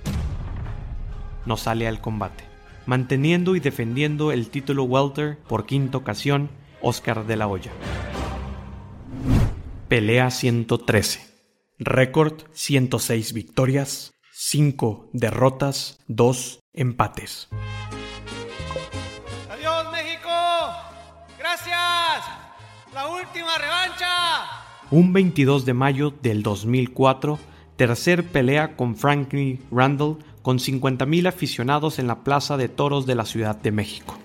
no 1.45 1.55
sale 1.55 1.87
al 1.87 2.01
combate, 2.01 2.43
manteniendo 2.87 3.55
y 3.55 3.59
defendiendo 3.59 4.31
el 4.31 4.49
título 4.49 4.83
welter 4.83 5.37
por 5.47 5.67
quinta 5.67 5.99
ocasión, 5.99 6.49
Oscar 6.81 7.25
de 7.25 7.35
la 7.35 7.47
Hoya. 7.47 7.71
Pelea 9.87 10.31
113. 10.31 11.21
Récord 11.79 12.41
106 12.53 13.33
victorias, 13.33 14.13
5 14.33 15.09
derrotas, 15.13 15.99
2 16.07 16.59
empates. 16.73 17.49
¡Adiós 19.49 19.91
México! 19.91 20.29
¡Gracias! 21.37 22.25
¡La 22.93 23.07
última 23.07 23.57
revancha! 23.57 24.07
Un 24.89 25.13
22 25.13 25.65
de 25.65 25.73
mayo 25.73 26.13
del 26.21 26.43
2004, 26.43 27.39
tercer 27.75 28.25
pelea 28.25 28.75
con 28.75 28.95
Frankie 28.95 29.61
Randall 29.71 30.17
con 30.41 30.59
50.000 30.59 31.27
aficionados 31.27 31.99
en 31.99 32.07
la 32.07 32.23
Plaza 32.23 32.57
de 32.57 32.69
Toros 32.69 33.05
de 33.05 33.15
la 33.15 33.25
Ciudad 33.25 33.55
de 33.55 33.71
México. 33.71 34.17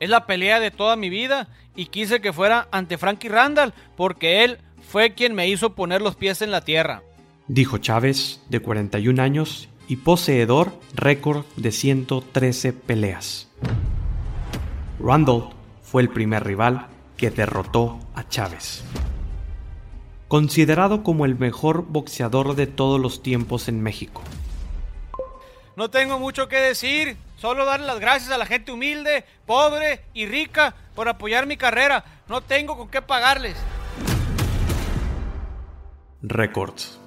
Es 0.00 0.10
la 0.10 0.26
pelea 0.26 0.60
de 0.60 0.70
toda 0.70 0.96
mi 0.96 1.08
vida 1.08 1.48
y 1.74 1.86
quise 1.86 2.20
que 2.20 2.32
fuera 2.32 2.68
ante 2.70 2.98
Frankie 2.98 3.28
Randall 3.28 3.72
porque 3.96 4.44
él 4.44 4.58
fue 4.88 5.14
quien 5.14 5.34
me 5.34 5.48
hizo 5.48 5.74
poner 5.74 6.02
los 6.02 6.16
pies 6.16 6.42
en 6.42 6.50
la 6.50 6.60
tierra. 6.60 7.02
Dijo 7.48 7.78
Chávez, 7.78 8.40
de 8.48 8.60
41 8.60 9.22
años 9.22 9.68
y 9.88 9.96
poseedor 9.96 10.72
récord 10.94 11.44
de 11.56 11.72
113 11.72 12.72
peleas. 12.72 13.48
Randall 15.00 15.50
fue 15.82 16.02
el 16.02 16.08
primer 16.08 16.44
rival 16.44 16.88
que 17.16 17.30
derrotó 17.30 18.00
a 18.14 18.28
Chávez 18.28 18.84
considerado 20.28 21.02
como 21.02 21.24
el 21.24 21.38
mejor 21.38 21.84
boxeador 21.86 22.56
de 22.56 22.66
todos 22.66 23.00
los 23.00 23.22
tiempos 23.22 23.68
en 23.68 23.80
México. 23.82 24.22
No 25.76 25.90
tengo 25.90 26.18
mucho 26.18 26.48
que 26.48 26.56
decir, 26.56 27.16
solo 27.36 27.64
darle 27.64 27.86
las 27.86 28.00
gracias 28.00 28.30
a 28.32 28.38
la 28.38 28.46
gente 28.46 28.72
humilde, 28.72 29.24
pobre 29.46 30.02
y 30.14 30.26
rica 30.26 30.74
por 30.94 31.08
apoyar 31.08 31.46
mi 31.46 31.56
carrera. 31.56 32.04
No 32.28 32.40
tengo 32.40 32.76
con 32.76 32.88
qué 32.88 33.02
pagarles. 33.02 33.56
Records. 36.22 36.98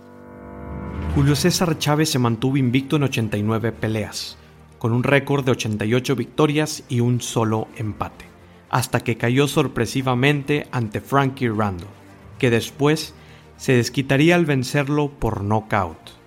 Julio 1.16 1.36
César 1.36 1.78
Chávez 1.78 2.10
se 2.10 2.20
mantuvo 2.20 2.58
invicto 2.58 2.96
en 2.96 3.04
89 3.04 3.72
peleas, 3.72 4.38
con 4.78 4.94
un 4.94 5.04
récord 5.04 5.44
de 5.44 5.52
88 5.52 6.16
victorias 6.16 6.84
y 6.88 7.00
un 7.00 7.20
solo 7.20 7.68
empate, 7.76 8.26
hasta 8.70 9.02
que 9.02 9.18
cayó 9.18 9.48
sorpresivamente 9.48 10.68
ante 10.72 11.02
Frankie 11.02 11.50
Randall 11.50 12.00
que 12.40 12.50
después 12.50 13.14
se 13.58 13.74
desquitaría 13.74 14.34
al 14.34 14.46
vencerlo 14.46 15.12
por 15.12 15.44
nocaut. 15.44 16.19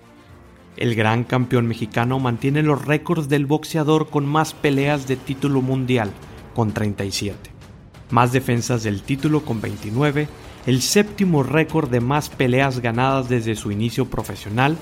El 0.77 0.95
gran 0.95 1.23
campeón 1.23 1.67
mexicano 1.67 2.19
mantiene 2.19 2.63
los 2.63 2.85
récords 2.85 3.29
del 3.29 3.45
boxeador 3.45 4.09
con 4.09 4.25
más 4.25 4.53
peleas 4.53 5.07
de 5.07 5.15
título 5.15 5.61
mundial, 5.61 6.11
con 6.55 6.73
37. 6.73 7.37
Más 8.09 8.31
defensas 8.31 8.83
del 8.83 9.01
título 9.01 9.45
con 9.45 9.61
29, 9.61 10.27
el 10.65 10.81
séptimo 10.81 11.43
récord 11.43 11.89
de 11.89 11.99
más 11.99 12.29
peleas 12.29 12.79
ganadas 12.79 13.29
desde 13.29 13.55
su 13.55 13.71
inicio 13.71 14.05
profesional, 14.05 14.77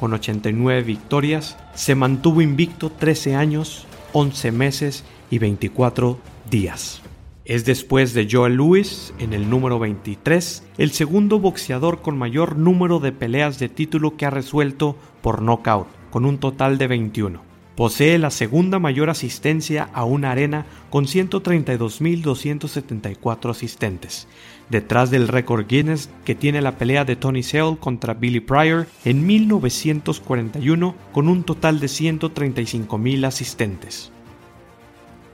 con 0.00 0.12
89 0.12 0.82
victorias, 0.82 1.56
se 1.74 1.94
mantuvo 1.94 2.42
invicto 2.42 2.90
13 2.90 3.34
años, 3.34 3.86
11 4.12 4.52
meses 4.52 5.04
y 5.30 5.38
24 5.38 6.18
días. 6.50 7.02
Es 7.46 7.64
después 7.64 8.12
de 8.12 8.28
Joel 8.28 8.56
Lewis, 8.56 9.14
en 9.20 9.32
el 9.32 9.48
número 9.48 9.78
23, 9.78 10.64
el 10.78 10.90
segundo 10.90 11.38
boxeador 11.38 12.02
con 12.02 12.18
mayor 12.18 12.56
número 12.56 12.98
de 12.98 13.12
peleas 13.12 13.60
de 13.60 13.68
título 13.68 14.16
que 14.16 14.26
ha 14.26 14.30
resuelto 14.30 14.96
por 15.22 15.42
knockout, 15.42 15.86
con 16.10 16.24
un 16.24 16.38
total 16.38 16.76
de 16.76 16.88
21. 16.88 17.40
Posee 17.76 18.18
la 18.18 18.30
segunda 18.30 18.80
mayor 18.80 19.10
asistencia 19.10 19.88
a 19.92 20.04
una 20.04 20.32
arena 20.32 20.66
con 20.90 21.04
132.274 21.04 23.50
asistentes, 23.50 24.26
detrás 24.68 25.12
del 25.12 25.28
récord 25.28 25.68
Guinness 25.68 26.10
que 26.24 26.34
tiene 26.34 26.60
la 26.60 26.78
pelea 26.78 27.04
de 27.04 27.14
Tony 27.14 27.44
Sale 27.44 27.76
contra 27.76 28.14
Billy 28.14 28.40
Pryor 28.40 28.88
en 29.04 29.24
1941 29.24 30.96
con 31.12 31.28
un 31.28 31.44
total 31.44 31.78
de 31.78 31.86
135.000 31.86 33.24
asistentes. 33.24 34.10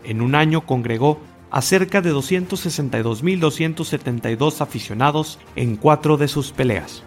En 0.04 0.20
un 0.20 0.34
año 0.34 0.66
congregó 0.66 1.20
a 1.52 1.62
cerca 1.62 2.00
de 2.00 2.12
262.272 2.12 4.60
aficionados 4.62 5.38
en 5.54 5.76
cuatro 5.76 6.16
de 6.16 6.26
sus 6.26 6.50
peleas. 6.50 7.04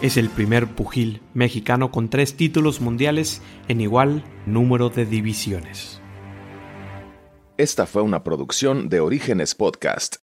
Es 0.00 0.16
el 0.16 0.30
primer 0.30 0.68
pugil 0.68 1.20
mexicano 1.34 1.90
con 1.90 2.08
tres 2.08 2.34
títulos 2.36 2.80
mundiales 2.80 3.42
en 3.66 3.80
igual 3.80 4.22
número 4.46 4.88
de 4.88 5.04
divisiones. 5.04 6.00
Esta 7.56 7.86
fue 7.86 8.02
una 8.02 8.22
producción 8.22 8.88
de 8.88 9.00
Orígenes 9.00 9.56
Podcast. 9.56 10.21